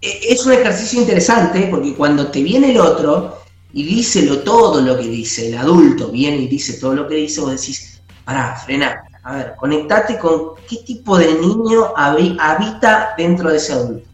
E, 0.00 0.32
es 0.32 0.44
un 0.44 0.52
ejercicio 0.52 1.00
interesante 1.00 1.66
porque 1.70 1.94
cuando 1.94 2.28
te 2.28 2.42
viene 2.42 2.70
el 2.72 2.80
otro 2.80 3.38
y 3.72 3.84
dice 3.84 4.26
todo 4.38 4.80
lo 4.80 4.96
que 4.96 5.08
dice, 5.08 5.48
el 5.48 5.58
adulto 5.58 6.10
viene 6.10 6.36
y 6.36 6.48
dice 6.48 6.74
todo 6.74 6.94
lo 6.94 7.08
que 7.08 7.16
dice, 7.16 7.40
vos 7.40 7.50
decís, 7.50 8.00
pará, 8.24 8.54
frena, 8.56 9.02
a 9.22 9.34
ver, 9.34 9.54
conectate 9.56 10.18
con 10.18 10.54
qué 10.68 10.76
tipo 10.84 11.18
de 11.18 11.34
niño 11.34 11.92
habita 11.96 13.14
dentro 13.16 13.50
de 13.50 13.56
ese 13.56 13.72
adulto, 13.72 14.08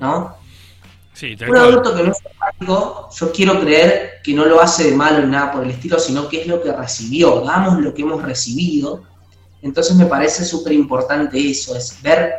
¿no? 0.00 0.41
Un 1.48 1.56
adulto 1.56 1.94
que 1.94 2.02
no 2.02 2.12
es 2.12 2.18
empático, 2.24 3.08
yo 3.12 3.32
quiero 3.32 3.60
creer 3.60 4.20
que 4.22 4.34
no 4.34 4.44
lo 4.44 4.60
hace 4.60 4.90
de 4.90 4.96
malo 4.96 5.24
ni 5.24 5.30
nada 5.30 5.52
por 5.52 5.64
el 5.64 5.70
estilo, 5.70 5.98
sino 5.98 6.28
que 6.28 6.42
es 6.42 6.46
lo 6.46 6.62
que 6.62 6.72
recibió, 6.72 7.40
damos 7.40 7.80
lo 7.80 7.94
que 7.94 8.02
hemos 8.02 8.22
recibido. 8.22 9.02
Entonces 9.62 9.94
me 9.96 10.06
parece 10.06 10.44
súper 10.44 10.72
importante 10.72 11.38
eso, 11.38 11.76
es 11.76 12.00
ver 12.02 12.32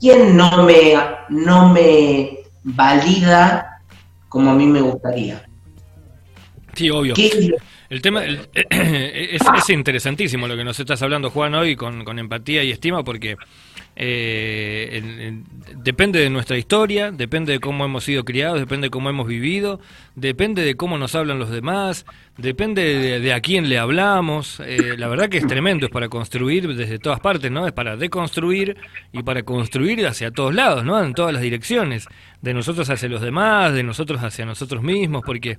¿quién 0.00 0.36
no 0.36 0.64
me, 0.64 0.94
no 1.28 1.68
me 1.68 2.38
valida 2.64 3.82
como 4.28 4.50
a 4.50 4.54
mí 4.54 4.66
me 4.66 4.80
gustaría? 4.80 5.46
Sí, 6.74 6.90
obvio. 6.90 7.14
El 7.90 8.00
tema 8.02 8.22
es, 8.70 9.68
interesantísimo 9.68 10.46
lo 10.48 10.56
que 10.56 10.64
nos 10.64 10.78
estás 10.78 11.02
hablando, 11.02 11.30
Juan, 11.30 11.54
hoy 11.54 11.76
con, 11.76 12.04
con 12.04 12.18
empatía 12.18 12.62
y 12.62 12.70
estima, 12.70 13.02
porque 13.02 13.36
eh, 14.02 15.42
depende 15.76 16.20
de 16.20 16.30
nuestra 16.30 16.56
historia, 16.56 17.10
depende 17.10 17.52
de 17.52 17.60
cómo 17.60 17.84
hemos 17.84 18.04
sido 18.04 18.24
criados, 18.24 18.58
depende 18.58 18.86
de 18.86 18.90
cómo 18.90 19.10
hemos 19.10 19.26
vivido, 19.28 19.78
depende 20.14 20.62
de 20.62 20.74
cómo 20.74 20.96
nos 20.96 21.14
hablan 21.14 21.38
los 21.38 21.50
demás, 21.50 22.06
depende 22.38 23.20
de, 23.20 23.32
a 23.34 23.40
quién 23.42 23.68
le 23.68 23.76
hablamos. 23.76 24.58
Eh, 24.60 24.94
la 24.96 25.06
verdad 25.08 25.28
que 25.28 25.36
es 25.36 25.46
tremendo, 25.46 25.84
es 25.84 25.92
para 25.92 26.08
construir 26.08 26.74
desde 26.74 26.98
todas 26.98 27.20
partes, 27.20 27.50
¿no? 27.50 27.66
Es 27.66 27.74
para 27.74 27.98
deconstruir 27.98 28.78
y 29.12 29.22
para 29.22 29.42
construir 29.42 30.06
hacia 30.06 30.30
todos 30.30 30.54
lados, 30.54 30.82
¿no? 30.82 30.98
En 31.04 31.12
todas 31.12 31.34
las 31.34 31.42
direcciones, 31.42 32.06
de 32.40 32.54
nosotros 32.54 32.88
hacia 32.88 33.08
los 33.10 33.20
demás, 33.20 33.74
de 33.74 33.82
nosotros 33.82 34.22
hacia 34.22 34.46
nosotros 34.46 34.82
mismos, 34.82 35.22
porque 35.26 35.58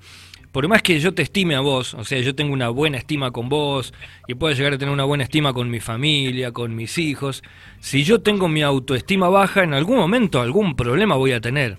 por 0.51 0.67
más 0.67 0.81
que 0.81 0.99
yo 0.99 1.13
te 1.13 1.21
estime 1.21 1.55
a 1.55 1.61
vos, 1.61 1.93
o 1.93 2.03
sea, 2.03 2.19
yo 2.19 2.35
tengo 2.35 2.53
una 2.53 2.69
buena 2.69 2.97
estima 2.97 3.31
con 3.31 3.47
vos 3.47 3.93
y 4.27 4.33
puedo 4.33 4.53
llegar 4.53 4.73
a 4.73 4.77
tener 4.77 4.93
una 4.93 5.05
buena 5.05 5.23
estima 5.23 5.53
con 5.53 5.69
mi 5.69 5.79
familia, 5.79 6.51
con 6.51 6.75
mis 6.75 6.97
hijos, 6.97 7.41
si 7.79 8.03
yo 8.03 8.21
tengo 8.21 8.30
mi 8.37 8.61
autoestima 8.61 9.29
baja, 9.29 9.63
en 9.63 9.73
algún 9.73 9.97
momento 9.97 10.41
algún 10.41 10.75
problema 10.75 11.15
voy 11.15 11.33
a 11.33 11.41
tener. 11.41 11.77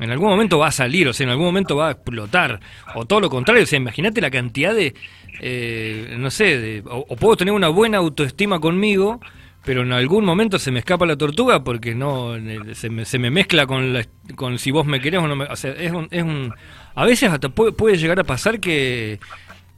En 0.00 0.10
algún 0.10 0.28
momento 0.28 0.58
va 0.58 0.68
a 0.68 0.72
salir, 0.72 1.06
o 1.06 1.12
sea, 1.12 1.24
en 1.24 1.30
algún 1.30 1.46
momento 1.46 1.76
va 1.76 1.88
a 1.88 1.92
explotar. 1.92 2.60
O 2.94 3.04
todo 3.04 3.20
lo 3.20 3.30
contrario, 3.30 3.62
o 3.62 3.66
sea, 3.66 3.76
imagínate 3.76 4.20
la 4.20 4.30
cantidad 4.30 4.74
de, 4.74 4.94
eh, 5.40 6.16
no 6.18 6.30
sé, 6.30 6.82
o, 6.86 7.16
puedo 7.16 7.36
tener 7.36 7.54
una 7.54 7.68
buena 7.68 7.98
autoestima 7.98 8.58
conmigo, 8.58 9.20
pero 9.64 9.82
en 9.82 9.92
algún 9.92 10.24
momento 10.24 10.58
se 10.58 10.72
me 10.72 10.80
escapa 10.80 11.06
la 11.06 11.16
tortuga 11.16 11.62
porque 11.62 11.94
no 11.94 12.34
se 12.74 12.90
me, 12.90 13.30
mezcla 13.30 13.66
con, 13.66 13.96
con 14.34 14.58
si 14.58 14.72
vos 14.72 14.84
me 14.84 15.00
querés 15.00 15.20
o 15.20 15.28
no 15.28 15.36
me... 15.36 15.44
O 15.44 15.56
sea, 15.56 15.72
es 15.72 15.92
un, 15.92 16.08
es 16.10 16.22
un 16.22 16.52
a 16.94 17.04
veces 17.04 17.30
hasta 17.30 17.48
puede, 17.48 17.96
llegar 17.96 18.20
a 18.20 18.24
pasar 18.24 18.60
que, 18.60 19.18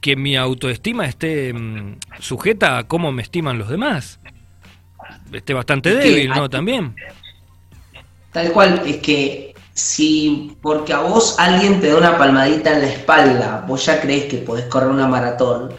que 0.01 0.15
mi 0.15 0.35
autoestima 0.35 1.05
esté 1.05 1.53
mm, 1.53 1.97
sujeta 2.19 2.79
a 2.79 2.83
cómo 2.87 3.11
me 3.11 3.21
estiman 3.21 3.57
los 3.57 3.69
demás. 3.69 4.19
Esté 5.31 5.53
bastante 5.53 5.95
débil, 5.95 6.29
¿no? 6.29 6.49
También. 6.49 6.95
Tal 8.31 8.51
cual, 8.51 8.81
es 8.85 8.97
que 8.97 9.53
si 9.73 10.57
porque 10.61 10.93
a 10.93 10.99
vos 10.99 11.35
alguien 11.37 11.79
te 11.79 11.89
da 11.89 11.97
una 11.97 12.17
palmadita 12.17 12.73
en 12.73 12.81
la 12.81 12.87
espalda, 12.87 13.65
vos 13.67 13.85
ya 13.85 14.01
crees 14.01 14.25
que 14.25 14.37
podés 14.37 14.65
correr 14.65 14.89
una 14.89 15.07
maratón, 15.07 15.71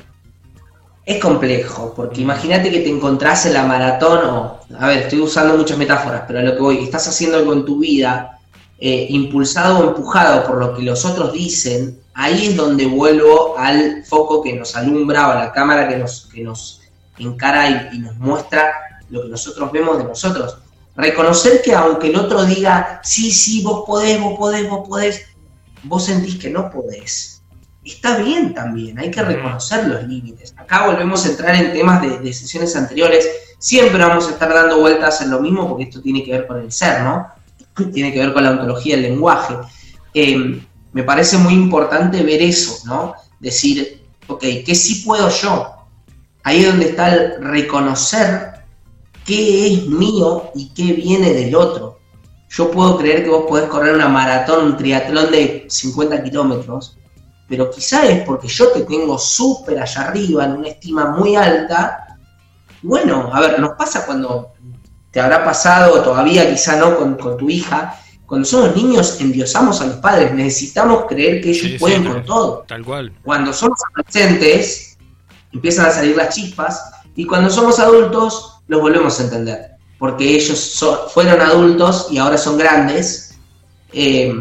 es 1.04 1.18
complejo, 1.20 1.94
porque 1.96 2.20
imagínate 2.20 2.70
que 2.70 2.80
te 2.80 2.90
encontrás 2.90 3.46
en 3.46 3.54
la 3.54 3.64
maratón, 3.64 4.26
o, 4.26 4.60
a 4.78 4.86
ver, 4.86 4.98
estoy 4.98 5.20
usando 5.20 5.56
muchas 5.56 5.78
metáforas, 5.78 6.24
pero 6.26 6.40
a 6.40 6.42
lo 6.42 6.54
que 6.54 6.60
voy, 6.60 6.84
estás 6.84 7.08
haciendo 7.08 7.38
algo 7.38 7.54
en 7.54 7.64
tu 7.64 7.78
vida 7.78 8.38
eh, 8.78 9.06
impulsado 9.08 9.78
o 9.78 9.88
empujado 9.88 10.46
por 10.46 10.58
lo 10.58 10.76
que 10.76 10.82
los 10.82 11.04
otros 11.04 11.32
dicen, 11.32 11.98
ahí 12.14 12.48
es 12.48 12.56
donde 12.56 12.86
vuelvo 12.86 13.56
al 13.58 14.04
foco 14.04 14.42
que 14.42 14.52
nos 14.52 14.76
alumbra 14.76 15.28
o 15.28 15.30
a 15.32 15.34
la 15.36 15.52
cámara 15.52 15.88
que 15.88 15.96
nos, 15.96 16.28
que 16.32 16.42
nos 16.44 16.82
encara 17.18 17.90
y, 17.92 17.98
nos 17.98 18.16
muestra 18.18 18.70
lo 19.10 19.22
que 19.22 19.28
nosotros 19.28 19.72
vemos 19.72 19.98
de 19.98 20.04
nosotros. 20.04 20.58
Reconocer 20.96 21.62
que 21.62 21.74
aunque 21.74 22.08
el 22.08 22.16
otro 22.16 22.44
diga, 22.44 23.00
sí, 23.04 23.30
sí, 23.30 23.62
vos 23.62 23.84
podés, 23.86 24.20
vos 24.20 24.36
podés, 24.36 24.68
vos 24.68 24.88
podés, 24.88 25.26
vos 25.84 26.04
sentís 26.04 26.36
que 26.36 26.50
no 26.50 26.70
podés. 26.70 27.42
Está 27.84 28.18
bien 28.18 28.52
también, 28.52 28.98
hay 28.98 29.10
que 29.10 29.22
reconocer 29.22 29.86
los 29.86 30.02
límites. 30.04 30.54
Acá 30.56 30.86
volvemos 30.86 31.24
a 31.24 31.28
entrar 31.28 31.54
en 31.54 31.72
temas 31.72 32.02
de, 32.02 32.18
de 32.18 32.32
sesiones 32.32 32.74
anteriores. 32.76 33.26
Siempre 33.58 34.04
vamos 34.04 34.28
a 34.28 34.32
estar 34.32 34.52
dando 34.52 34.80
vueltas 34.80 35.20
en 35.22 35.30
lo 35.30 35.40
mismo 35.40 35.68
porque 35.68 35.84
esto 35.84 36.02
tiene 36.02 36.22
que 36.22 36.32
ver 36.32 36.46
con 36.46 36.60
el 36.60 36.70
ser, 36.70 37.02
¿no? 37.02 37.28
tiene 37.92 38.12
que 38.12 38.18
ver 38.18 38.32
con 38.32 38.44
la 38.44 38.50
ontología 38.50 38.96
del 38.96 39.04
lenguaje. 39.04 39.54
Eh, 40.14 40.60
me 40.92 41.02
parece 41.02 41.38
muy 41.38 41.54
importante 41.54 42.22
ver 42.22 42.42
eso, 42.42 42.86
¿no? 42.86 43.14
Decir, 43.38 44.04
ok, 44.26 44.40
¿qué 44.66 44.74
sí 44.74 45.02
puedo 45.04 45.30
yo? 45.30 45.74
Ahí 46.42 46.64
es 46.64 46.66
donde 46.66 46.88
está 46.90 47.14
el 47.14 47.42
reconocer 47.42 48.52
qué 49.28 49.74
es 49.74 49.86
mío 49.86 50.50
y 50.54 50.70
qué 50.70 50.94
viene 50.94 51.34
del 51.34 51.54
otro. 51.54 51.98
Yo 52.48 52.70
puedo 52.70 52.96
creer 52.96 53.24
que 53.24 53.28
vos 53.28 53.44
podés 53.46 53.68
correr 53.68 53.94
una 53.94 54.08
maratón, 54.08 54.64
un 54.64 54.76
triatlón 54.78 55.30
de 55.30 55.66
50 55.68 56.24
kilómetros, 56.24 56.96
pero 57.46 57.70
quizá 57.70 58.06
es 58.06 58.24
porque 58.24 58.48
yo 58.48 58.72
te 58.72 58.84
tengo 58.84 59.18
súper 59.18 59.80
allá 59.80 60.08
arriba, 60.08 60.46
en 60.46 60.52
una 60.52 60.68
estima 60.68 61.10
muy 61.10 61.36
alta. 61.36 62.16
Bueno, 62.82 63.30
a 63.30 63.40
ver, 63.40 63.60
nos 63.60 63.72
pasa 63.72 64.06
cuando 64.06 64.52
te 65.10 65.20
habrá 65.20 65.44
pasado, 65.44 66.02
todavía 66.02 66.50
quizá 66.50 66.76
no 66.76 66.96
con, 66.96 67.36
tu 67.36 67.50
hija, 67.50 68.00
Cuando 68.24 68.46
somos 68.46 68.74
niños 68.74 69.20
endiosamos 69.20 69.82
a 69.82 69.86
los 69.86 69.96
padres, 69.96 70.32
necesitamos 70.32 71.04
creer 71.06 71.42
que 71.42 71.50
ellos 71.50 71.72
Sí, 71.72 71.78
pueden 71.78 72.02
sí, 72.02 72.08
con 72.08 72.24
todo. 72.24 72.64
Tal 72.66 72.82
cual. 72.82 73.12
Cuando 73.22 73.52
somos 73.52 73.78
adolescentes, 73.92 74.96
empiezan 75.52 75.86
a 75.86 75.90
salir 75.90 76.16
las 76.16 76.34
chispas 76.34 76.82
y 77.14 77.26
cuando 77.26 77.50
somos 77.50 77.78
adultos 77.78 78.57
los 78.68 78.80
volvemos 78.80 79.18
a 79.18 79.24
entender, 79.24 79.72
porque 79.98 80.36
ellos 80.36 80.84
fueron 81.12 81.40
adultos 81.40 82.08
y 82.10 82.18
ahora 82.18 82.38
son 82.38 82.56
grandes. 82.56 83.36
Eh, 83.92 84.32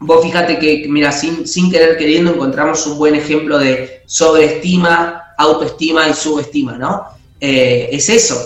vos 0.00 0.22
fíjate 0.22 0.58
que, 0.58 0.86
mira, 0.88 1.12
sin, 1.12 1.46
sin 1.46 1.70
querer 1.70 1.96
queriendo 1.96 2.32
encontramos 2.32 2.86
un 2.86 2.98
buen 2.98 3.14
ejemplo 3.14 3.58
de 3.58 4.02
sobreestima, 4.06 5.34
autoestima 5.38 6.08
y 6.08 6.14
subestima, 6.14 6.76
¿no? 6.76 7.04
Eh, 7.38 7.88
es 7.92 8.08
eso. 8.08 8.36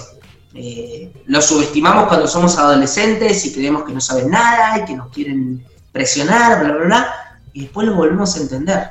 Eh, 0.54 1.12
los 1.26 1.46
subestimamos 1.46 2.06
cuando 2.06 2.28
somos 2.28 2.58
adolescentes 2.58 3.44
y 3.46 3.52
creemos 3.52 3.84
que 3.84 3.92
no 3.92 4.00
saben 4.00 4.30
nada 4.30 4.78
y 4.78 4.84
que 4.84 4.94
nos 4.94 5.08
quieren 5.10 5.64
presionar, 5.90 6.60
bla, 6.60 6.74
bla, 6.74 6.84
bla, 6.84 7.14
y 7.52 7.62
después 7.62 7.86
lo 7.86 7.94
volvemos 7.94 8.36
a 8.36 8.40
entender 8.40 8.90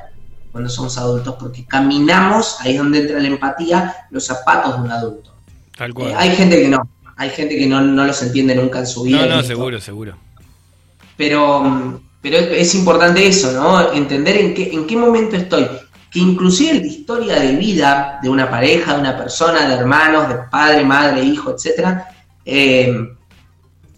cuando 0.50 0.70
somos 0.70 0.96
adultos, 0.98 1.34
porque 1.38 1.66
caminamos, 1.66 2.58
ahí 2.60 2.72
es 2.72 2.78
donde 2.78 3.00
entra 3.00 3.18
la 3.18 3.26
empatía, 3.26 4.06
los 4.10 4.24
zapatos 4.24 4.76
de 4.76 4.82
un 4.82 4.90
adulto. 4.90 5.33
Tal 5.76 5.92
cual. 5.92 6.10
Eh, 6.10 6.14
hay 6.16 6.30
gente 6.36 6.62
que 6.62 6.68
no, 6.68 6.78
hay 7.16 7.30
gente 7.30 7.56
que 7.56 7.66
no, 7.66 7.80
no 7.80 8.04
los 8.04 8.22
entiende 8.22 8.54
nunca 8.54 8.80
en 8.80 8.86
su 8.86 9.02
vida. 9.02 9.20
no, 9.20 9.26
no, 9.26 9.34
esto. 9.40 9.48
seguro, 9.48 9.80
seguro. 9.80 10.16
Pero, 11.16 12.00
pero 12.20 12.36
es 12.38 12.74
importante 12.74 13.26
eso, 13.26 13.52
¿no? 13.52 13.92
Entender 13.92 14.36
en 14.36 14.54
qué, 14.54 14.72
en 14.72 14.86
qué 14.86 14.96
momento 14.96 15.36
estoy. 15.36 15.66
Que 16.10 16.20
inclusive 16.20 16.74
la 16.74 16.86
historia 16.86 17.40
de 17.40 17.56
vida 17.56 18.18
de 18.22 18.28
una 18.28 18.48
pareja, 18.48 18.94
de 18.94 19.00
una 19.00 19.16
persona, 19.16 19.68
de 19.68 19.74
hermanos, 19.74 20.28
de 20.28 20.36
padre, 20.50 20.84
madre, 20.84 21.24
hijo, 21.24 21.52
etcétera, 21.52 22.08
eh, 22.44 22.94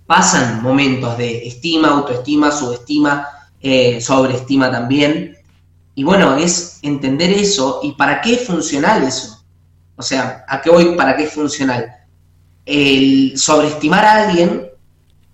pasan 0.07 0.62
momentos 0.62 1.19
de 1.19 1.47
estima, 1.47 1.89
autoestima, 1.89 2.51
subestima, 2.51 3.27
eh, 3.61 4.01
sobreestima 4.01 4.71
también. 4.71 5.37
Y 5.95 6.05
bueno, 6.05 6.37
es 6.37 6.79
entender 6.83 7.31
eso 7.31 7.81
y 7.83 7.93
para 7.93 8.21
qué 8.21 8.35
es 8.35 8.47
funcional 8.47 9.03
eso. 9.03 9.36
O 9.96 10.02
sea, 10.02 10.44
¿a 10.46 10.61
qué 10.61 10.70
voy? 10.70 10.94
¿Para 10.94 11.16
qué 11.16 11.24
es 11.24 11.32
funcional? 11.32 11.90
El 12.64 13.37
sobreestimar 13.37 14.04
a 14.04 14.28
alguien 14.28 14.68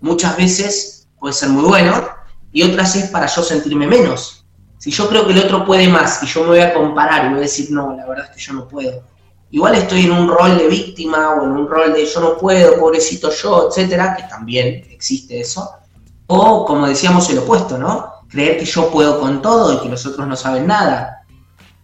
muchas 0.01 0.37
veces 0.37 1.09
puede 1.19 1.35
ser 1.35 1.49
muy 1.49 1.65
bueno 1.65 2.07
y 2.53 2.63
otras 2.63 2.95
es 2.97 3.11
para 3.11 3.27
yo 3.27 3.43
sentirme 3.43 3.87
menos. 3.87 4.45
Si 4.79 4.91
yo 4.91 5.09
creo 5.09 5.27
que 5.27 5.33
el 5.33 5.39
otro 5.39 5.65
puede 5.65 5.89
más 5.89 6.23
y 6.23 6.27
yo 6.27 6.43
me 6.43 6.49
voy 6.49 6.61
a 6.61 6.75
comparar 6.75 7.27
y 7.27 7.29
voy 7.29 7.39
a 7.39 7.43
decir, 7.43 7.71
no, 7.71 7.97
la 7.97 8.07
verdad 8.07 8.27
es 8.31 8.37
que 8.37 8.43
yo 8.43 8.53
no 8.53 8.69
puedo. 8.69 9.03
Igual 9.51 9.75
estoy 9.75 10.07
en 10.07 10.13
un 10.13 10.29
rol 10.29 10.59
de 10.59 10.67
víctima 10.67 11.35
o 11.35 11.45
en 11.45 11.51
un 11.53 11.69
rol 11.69 11.93
de 11.93 12.07
yo 12.07 12.21
no 12.21 12.37
puedo, 12.37 12.79
pobrecito 12.79 13.31
yo, 13.31 13.69
etcétera, 13.69 14.17
que 14.17 14.25
también 14.25 14.85
existe 14.91 15.41
eso. 15.41 15.71
O, 16.27 16.65
como 16.65 16.87
decíamos, 16.87 17.29
el 17.31 17.39
opuesto, 17.39 17.79
¿no? 17.79 18.13
Creer 18.29 18.59
que 18.59 18.65
yo 18.65 18.91
puedo 18.91 19.21
con 19.21 19.43
todo 19.43 19.75
y 19.75 19.81
que 19.81 19.89
los 19.89 20.05
otros 20.07 20.27
no 20.27 20.37
saben 20.37 20.67
nada. 20.67 21.22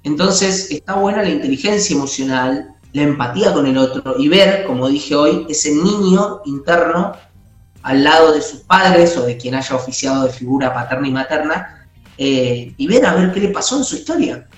Entonces, 0.05 0.71
está 0.71 0.95
buena 0.95 1.23
la 1.23 1.31
inteligencia 1.31 1.95
emocional, 1.95 2.75
la 2.93 3.03
empatía 3.03 3.53
con 3.53 3.67
el 3.67 3.77
otro 3.77 4.15
y 4.19 4.29
ver, 4.29 4.65
como 4.65 4.89
dije 4.89 5.15
hoy, 5.15 5.47
ese 5.49 5.73
niño 5.73 6.41
interno 6.45 7.13
al 7.83 8.05
lado 8.05 8.33
de 8.33 8.43
sus 8.43 8.61
padres 8.61 9.17
o 9.17 9.25
de 9.25 9.37
quien 9.37 9.55
haya 9.55 9.77
oficiado 9.77 10.25
de 10.25 10.33
figura 10.33 10.73
paterna 10.73 11.09
y 11.09 11.13
materna 11.13 11.89
eh, 12.17 12.75
y 12.77 12.87
ver 12.87 13.07
a 13.07 13.15
ver 13.15 13.33
qué 13.33 13.41
le 13.41 13.49
pasó 13.49 13.77
en 13.77 13.85
su 13.85 13.97
historia. 13.97 14.49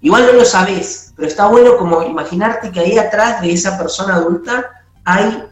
Igual 0.00 0.26
no 0.26 0.32
lo 0.34 0.44
sabes, 0.44 1.12
pero 1.16 1.26
está 1.26 1.48
bueno 1.48 1.76
como 1.76 2.02
imaginarte 2.02 2.70
que 2.70 2.80
ahí 2.80 2.98
atrás 2.98 3.40
de 3.40 3.52
esa 3.52 3.76
persona 3.76 4.14
adulta 4.14 4.84
hay 5.04 5.44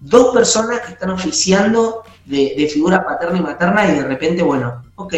dos 0.00 0.32
personas 0.32 0.80
que 0.80 0.92
están 0.92 1.10
oficiando 1.10 2.02
de, 2.24 2.54
de 2.56 2.68
figura 2.68 3.04
paterna 3.04 3.38
y 3.38 3.42
materna 3.42 3.86
y 3.90 3.96
de 3.96 4.04
repente, 4.04 4.42
bueno, 4.42 4.82
ok, 4.94 5.14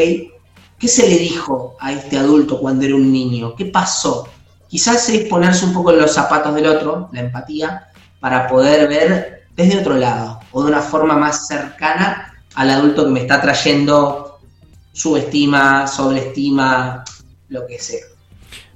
¿qué 0.83 0.89
se 0.89 1.09
le 1.09 1.17
dijo 1.17 1.77
a 1.79 1.93
este 1.93 2.19
adulto 2.19 2.59
cuando 2.59 2.85
era 2.85 2.97
un 2.97 3.13
niño? 3.13 3.55
¿Qué 3.55 3.67
pasó? 3.67 4.29
Quizás 4.67 5.09
es 5.11 5.29
ponerse 5.29 5.65
un 5.65 5.73
poco 5.73 5.93
en 5.93 6.01
los 6.01 6.13
zapatos 6.13 6.53
del 6.57 6.67
otro, 6.67 7.09
la 7.13 7.21
empatía, 7.21 7.87
para 8.19 8.49
poder 8.49 8.89
ver 8.89 9.45
desde 9.55 9.79
otro 9.79 9.97
lado 9.97 10.41
o 10.51 10.61
de 10.61 10.69
una 10.69 10.83
forma 10.83 11.15
más 11.17 11.47
cercana 11.47 12.35
al 12.57 12.69
adulto 12.69 13.05
que 13.05 13.11
me 13.11 13.21
está 13.21 13.41
trayendo 13.41 14.41
subestima, 14.93 15.87
sobreestima, 15.87 17.05
lo 17.49 17.65
que 17.65 17.79
sea. 17.79 18.05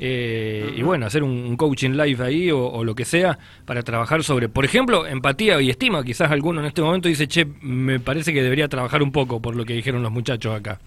Eh, 0.00 0.74
y 0.76 0.82
bueno, 0.82 1.06
hacer 1.06 1.24
un, 1.24 1.30
un 1.30 1.56
coaching 1.56 1.90
live 1.90 2.24
ahí 2.24 2.50
o, 2.52 2.64
o, 2.64 2.84
lo 2.84 2.94
que 2.94 3.04
sea 3.04 3.36
para 3.64 3.82
trabajar 3.82 4.22
sobre, 4.22 4.48
por 4.48 4.64
ejemplo, 4.64 5.06
empatía 5.06 5.60
y 5.60 5.70
estima. 5.70 6.04
Quizás 6.04 6.30
alguno 6.30 6.60
en 6.60 6.66
este 6.66 6.82
momento 6.82 7.08
dice, 7.08 7.26
che, 7.26 7.46
me 7.62 7.98
parece 7.98 8.32
que 8.32 8.42
debería 8.42 8.68
trabajar 8.68 9.02
un 9.02 9.10
poco 9.10 9.42
por 9.42 9.56
lo 9.56 9.64
que 9.64 9.72
dijeron 9.72 10.02
los 10.02 10.12
muchachos 10.12 10.54
acá. 10.54 10.78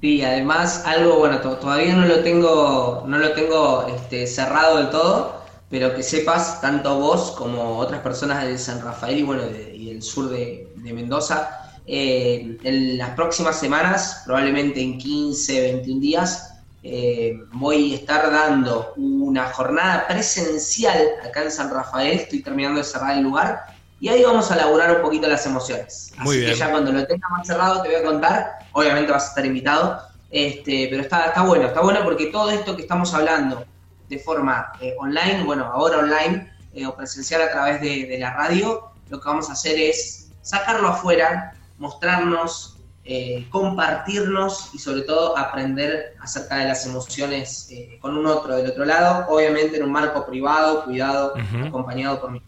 Sí, 0.00 0.22
además 0.22 0.82
algo, 0.84 1.18
bueno, 1.18 1.40
to 1.40 1.56
todavía 1.56 1.94
no 1.94 2.06
lo 2.06 2.22
tengo, 2.22 3.04
no 3.06 3.18
lo 3.18 3.32
tengo 3.32 3.86
este, 3.88 4.26
cerrado 4.26 4.76
del 4.76 4.90
todo, 4.90 5.42
pero 5.70 5.94
que 5.94 6.02
sepas, 6.02 6.60
tanto 6.60 6.98
vos 6.98 7.32
como 7.32 7.78
otras 7.78 8.02
personas 8.02 8.44
de 8.44 8.58
San 8.58 8.82
Rafael 8.82 9.18
y 9.18 9.22
bueno, 9.22 9.42
y 9.72 9.86
del 9.86 10.02
sur 10.02 10.28
de, 10.28 10.70
de 10.76 10.92
Mendoza, 10.92 11.66
eh, 11.86 12.58
en 12.62 12.98
las 12.98 13.10
próximas 13.10 13.58
semanas, 13.58 14.22
probablemente 14.26 14.82
en 14.82 14.98
15, 14.98 15.72
21 15.72 16.00
días, 16.00 16.52
eh, 16.82 17.40
voy 17.52 17.92
a 17.92 17.96
estar 17.96 18.30
dando 18.30 18.92
una 18.96 19.46
jornada 19.52 20.06
presencial 20.06 20.98
acá 21.24 21.42
en 21.42 21.50
San 21.50 21.70
Rafael, 21.70 22.18
estoy 22.18 22.42
terminando 22.42 22.78
de 22.78 22.84
cerrar 22.84 23.16
el 23.16 23.22
lugar, 23.22 23.75
y 24.00 24.08
ahí 24.08 24.22
vamos 24.22 24.50
a 24.50 24.54
elaborar 24.54 24.96
un 24.96 25.02
poquito 25.02 25.26
las 25.26 25.46
emociones. 25.46 26.12
Muy 26.18 26.36
Así 26.36 26.38
bien. 26.40 26.52
que 26.52 26.58
ya 26.58 26.70
cuando 26.70 26.92
lo 26.92 27.06
tenga 27.06 27.28
más 27.28 27.46
cerrado 27.46 27.82
te 27.82 27.88
voy 27.88 27.96
a 27.96 28.04
contar, 28.04 28.58
obviamente 28.72 29.12
vas 29.12 29.24
a 29.24 29.28
estar 29.28 29.46
invitado, 29.46 30.00
este, 30.30 30.88
pero 30.90 31.02
está, 31.02 31.26
está 31.26 31.42
bueno, 31.42 31.66
está 31.66 31.80
bueno 31.80 32.00
porque 32.04 32.26
todo 32.26 32.50
esto 32.50 32.76
que 32.76 32.82
estamos 32.82 33.12
hablando 33.14 33.64
de 34.08 34.18
forma 34.18 34.72
eh, 34.80 34.94
online, 34.98 35.44
bueno, 35.44 35.64
ahora 35.64 35.98
online 35.98 36.52
eh, 36.74 36.86
o 36.86 36.94
presencial 36.94 37.42
a 37.42 37.50
través 37.50 37.80
de, 37.80 38.06
de, 38.06 38.18
la 38.18 38.34
radio, 38.34 38.90
lo 39.08 39.20
que 39.20 39.28
vamos 39.28 39.48
a 39.48 39.54
hacer 39.54 39.78
es 39.78 40.28
sacarlo 40.42 40.88
afuera, 40.88 41.54
mostrarnos, 41.78 42.76
eh, 43.08 43.46
compartirnos 43.50 44.74
y 44.74 44.80
sobre 44.80 45.02
todo 45.02 45.38
aprender 45.38 46.16
acerca 46.20 46.56
de 46.56 46.64
las 46.64 46.84
emociones 46.86 47.68
eh, 47.70 47.98
con 48.00 48.16
un 48.18 48.26
otro 48.26 48.56
del 48.56 48.68
otro 48.68 48.84
lado, 48.84 49.26
obviamente 49.28 49.76
en 49.76 49.84
un 49.84 49.92
marco 49.92 50.26
privado, 50.26 50.84
cuidado, 50.84 51.34
uh 51.36 51.38
-huh. 51.38 51.68
acompañado 51.68 52.20
por 52.20 52.32
mí. 52.32 52.42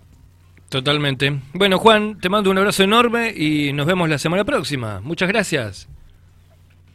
Totalmente. 0.68 1.40
Bueno, 1.54 1.78
Juan, 1.78 2.18
te 2.20 2.28
mando 2.28 2.50
un 2.50 2.58
abrazo 2.58 2.82
enorme 2.82 3.32
y 3.34 3.72
nos 3.72 3.86
vemos 3.86 4.08
la 4.08 4.18
semana 4.18 4.44
próxima. 4.44 5.00
Muchas 5.00 5.28
gracias. 5.28 5.88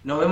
Nos 0.03 0.19
vemos 0.19 0.31